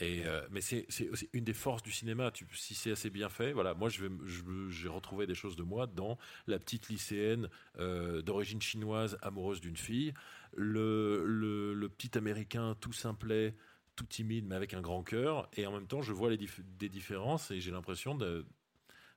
Euh, 0.00 0.46
mais 0.50 0.60
c'est 0.60 0.86
aussi 1.10 1.28
une 1.32 1.44
des 1.44 1.52
forces 1.52 1.82
du 1.82 1.92
cinéma. 1.92 2.32
Si 2.54 2.74
c'est 2.74 2.92
assez 2.92 3.10
bien 3.10 3.28
fait, 3.28 3.52
voilà. 3.52 3.74
Moi, 3.74 3.88
j'ai 3.88 4.88
retrouvé 4.88 5.26
des 5.26 5.34
choses 5.34 5.54
de 5.54 5.62
moi 5.62 5.86
dans 5.86 6.18
la 6.46 6.58
petite 6.58 6.88
lycéenne 6.88 7.48
d'origine 7.78 8.60
chinoise 8.60 9.18
amoureuse 9.22 9.60
d'une 9.60 9.76
fille 9.76 10.12
le, 10.54 11.24
le, 11.24 11.88
petit 11.88 12.16
américain 12.16 12.76
tout 12.80 12.92
simplet, 12.92 13.54
tout 13.96 14.04
timide, 14.04 14.46
mais 14.46 14.54
avec 14.54 14.74
un 14.74 14.80
grand 14.80 15.02
cœur. 15.02 15.48
Et 15.56 15.66
en 15.66 15.72
même 15.72 15.86
temps, 15.86 16.02
je 16.02 16.12
vois 16.12 16.30
les 16.30 16.38
des 16.78 16.88
différences 16.88 17.50
et 17.50 17.60
j'ai 17.60 17.70
l'impression 17.70 18.14
de, 18.14 18.46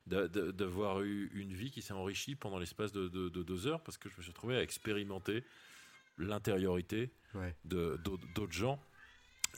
d'avoir 0.07 1.01
eu 1.01 1.31
une 1.33 1.53
vie 1.53 1.71
qui 1.71 1.81
s'est 1.81 1.93
enrichie 1.93 2.35
pendant 2.35 2.59
l'espace 2.59 2.91
de, 2.91 3.07
deux 3.29 3.67
heures 3.67 3.81
parce 3.81 3.97
que 3.97 4.09
je 4.09 4.17
me 4.17 4.21
suis 4.21 4.31
retrouvé 4.31 4.57
à 4.57 4.61
expérimenter 4.61 5.43
l'intériorité 6.17 7.11
de, 7.63 7.99
d'autres 8.35 8.51
gens. 8.51 8.79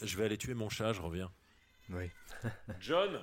Je 0.02 0.16
vais 0.18 0.26
aller 0.26 0.38
tuer 0.38 0.54
mon 0.54 0.70
chat, 0.70 0.94
je 0.94 1.02
reviens. 1.02 1.32
Oui. 1.90 2.10
John, 2.80 3.20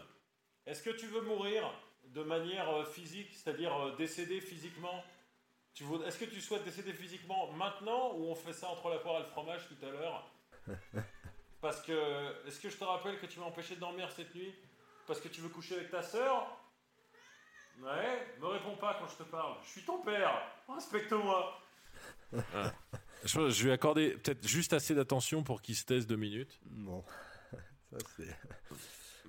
est-ce 0.66 0.82
que 0.82 0.90
tu 0.90 1.06
veux 1.06 1.20
mourir 1.20 1.70
de 2.06 2.22
manière 2.22 2.68
euh, 2.70 2.84
physique, 2.84 3.32
c'est-à-dire 3.32 3.74
euh, 3.74 3.96
décéder 3.96 4.40
physiquement? 4.40 5.04
Est-ce 6.06 6.18
que 6.18 6.24
tu 6.24 6.40
souhaites 6.40 6.64
décéder 6.64 6.92
physiquement 6.92 7.50
maintenant 7.52 8.14
ou 8.14 8.26
on 8.26 8.34
fait 8.34 8.52
ça 8.52 8.68
entre 8.68 8.88
la 8.88 8.98
poire 8.98 9.20
et 9.20 9.24
le 9.24 9.28
fromage 9.28 9.68
tout 9.68 9.86
à 9.86 9.90
l'heure? 9.90 10.30
Parce 11.60 11.82
que, 11.82 12.46
est-ce 12.46 12.60
que 12.60 12.68
je 12.68 12.76
te 12.76 12.84
rappelle 12.84 13.18
que 13.18 13.26
tu 13.26 13.40
m'as 13.40 13.46
empêché 13.46 13.74
de 13.74 13.80
dormir 13.80 14.10
cette 14.12 14.34
nuit? 14.34 14.54
Parce 15.06 15.20
que 15.20 15.28
tu 15.28 15.40
veux 15.40 15.48
coucher 15.48 15.76
avec 15.76 15.90
ta 15.90 16.02
sœur? 16.02 16.46
Ouais, 17.82 18.36
me 18.40 18.46
réponds 18.46 18.76
pas 18.76 18.96
quand 19.00 19.08
je 19.08 19.24
te 19.24 19.28
parle. 19.28 19.56
Je 19.64 19.70
suis 19.70 19.82
ton 19.82 20.00
père, 20.02 20.42
respecte-moi. 20.68 21.60
Je, 23.24 23.48
je, 23.48 23.64
vais 23.64 23.72
accorder 23.72 24.10
peut-être 24.10 24.46
juste 24.46 24.74
assez 24.74 24.94
d'attention 24.94 25.42
pour 25.42 25.62
qu'il 25.62 25.74
se 25.74 25.86
taise 25.86 26.06
deux 26.06 26.16
minutes. 26.16 26.60
Bon, 26.66 27.02
ça 27.90 27.96
c'est. 28.16 28.36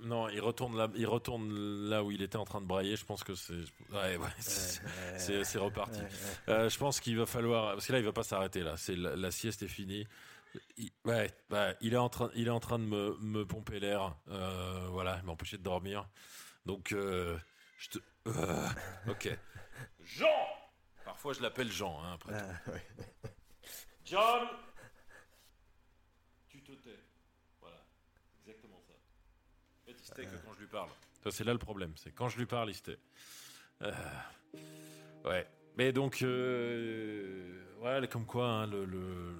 Non, 0.02 0.28
il 0.28 0.40
retourne 0.40 0.76
là, 0.76 0.88
il 0.94 1.06
retourne 1.06 1.88
là 1.88 2.04
où 2.04 2.10
il 2.10 2.20
était 2.20 2.36
en 2.36 2.44
train 2.44 2.60
de 2.60 2.66
brailler. 2.66 2.96
Je 2.96 3.04
pense 3.04 3.24
que 3.24 3.34
c'est, 3.34 3.54
ouais, 3.92 4.16
ouais, 4.16 4.28
c'est, 4.38 5.58
reparti. 5.58 6.00
Euh, 6.48 6.68
je 6.68 6.78
pense 6.78 7.00
qu'il 7.00 7.16
va 7.16 7.24
falloir, 7.24 7.72
parce 7.72 7.86
que 7.86 7.92
là, 7.92 7.98
il 7.98 8.04
va 8.04 8.12
pas 8.12 8.22
s'arrêter 8.22 8.60
là. 8.60 8.76
C'est 8.76 8.96
la, 8.96 9.30
sieste 9.30 9.62
est 9.62 9.68
finie. 9.68 10.06
Il, 10.76 10.90
ouais, 11.06 11.30
il 11.80 11.94
est 11.94 11.98
en 11.98 12.08
train, 12.10 12.30
il 12.34 12.48
est 12.48 12.50
en 12.50 12.60
train 12.60 12.78
de 12.78 12.84
me, 12.84 13.16
me 13.20 13.46
pomper 13.46 13.80
l'air. 13.80 14.14
Euh, 14.28 14.86
voilà, 14.90 15.18
il 15.22 15.26
m'empêcher 15.26 15.56
de 15.56 15.62
dormir. 15.62 16.06
Donc, 16.66 16.92
euh, 16.92 17.38
je 17.78 17.88
te, 17.88 17.98
ok. 19.08 19.38
Jean. 20.02 20.26
Parfois, 21.04 21.32
je 21.32 21.42
l'appelle 21.42 21.70
Jean. 21.70 22.02
Hein, 22.02 22.12
après 22.14 22.32
tout. 22.32 23.28
John. 24.04 24.48
que 30.24 30.36
quand 30.44 30.52
je 30.54 30.60
lui 30.60 30.66
parle. 30.66 30.90
c'est 31.30 31.44
là 31.44 31.52
le 31.52 31.58
problème. 31.58 31.92
C'est 31.96 32.12
quand 32.12 32.28
je 32.28 32.38
lui 32.38 32.46
parle, 32.46 32.70
il 32.70 32.74
se 32.74 32.82
euh, 33.82 33.92
ouais. 35.24 35.46
Mais 35.76 35.92
donc, 35.92 36.22
euh, 36.22 37.62
ouais, 37.82 38.08
comme 38.08 38.24
quoi, 38.24 38.48
hein, 38.48 38.66
le, 38.66 39.34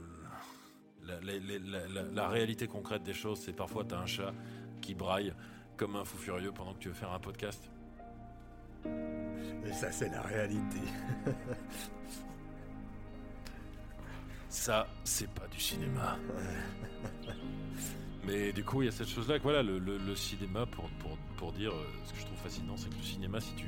la, 2.13 2.29
réalité 2.29 2.67
concrète 2.67 3.03
des 3.03 3.15
choses, 3.15 3.41
c'est 3.41 3.55
parfois 3.55 3.85
tu 3.85 3.95
as 3.95 3.99
un 3.99 4.07
chat 4.07 4.35
qui 4.83 4.95
braille 4.95 5.33
comme 5.79 5.97
un 5.97 6.05
fou 6.05 6.19
furieux 6.19 6.53
pendant 6.53 6.75
que 6.75 6.81
tu 6.81 6.89
veux 6.89 6.95
faire 6.95 7.13
un 7.13 7.21
podcast. 7.21 7.71
Et 9.67 9.73
ça, 9.73 9.91
c'est 9.91 10.09
la 10.09 10.23
réalité. 10.23 10.79
ça, 14.49 14.87
c'est 15.05 15.31
pas 15.31 15.47
du 15.49 15.61
cinéma. 15.61 16.19
Mais 18.25 18.53
du 18.53 18.65
coup, 18.65 18.83
il 18.83 18.87
y 18.87 18.89
a 18.89 18.93
cette 18.93 19.09
chose-là 19.09 19.39
que 19.39 19.45
voilà, 19.45 19.63
le, 19.63 20.15
cinéma, 20.17 20.67
pour, 20.67 20.89
pour, 20.99 21.17
pour, 21.37 21.53
dire 21.53 21.73
euh, 21.73 21.87
ce 22.05 22.13
que 22.13 22.19
je 22.19 22.25
trouve 22.25 22.39
fascinant, 22.39 22.77
c'est 22.77 22.91
que 22.91 22.97
le 22.97 23.03
cinéma, 23.03 23.41
si 23.41 23.55
tu, 23.55 23.67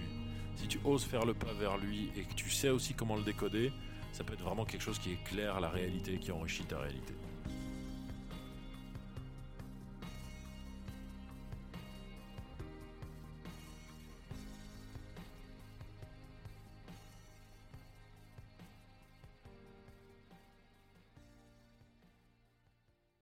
si 0.57 0.67
tu 0.67 0.81
oses 0.85 1.05
faire 1.05 1.25
le 1.25 1.35
pas 1.35 1.53
vers 1.53 1.79
lui 1.79 2.11
et 2.17 2.23
que 2.23 2.35
tu 2.35 2.51
sais 2.51 2.71
aussi 2.71 2.95
comment 2.95 3.15
le 3.15 3.23
décoder, 3.23 3.73
ça 4.13 4.25
peut 4.25 4.33
être 4.33 4.43
vraiment 4.43 4.65
quelque 4.65 4.83
chose 4.83 4.99
qui 4.99 5.13
éclaire 5.13 5.61
la 5.61 5.69
réalité, 5.69 6.19
qui 6.19 6.33
enrichit 6.33 6.65
ta 6.65 6.79
réalité. 6.79 7.15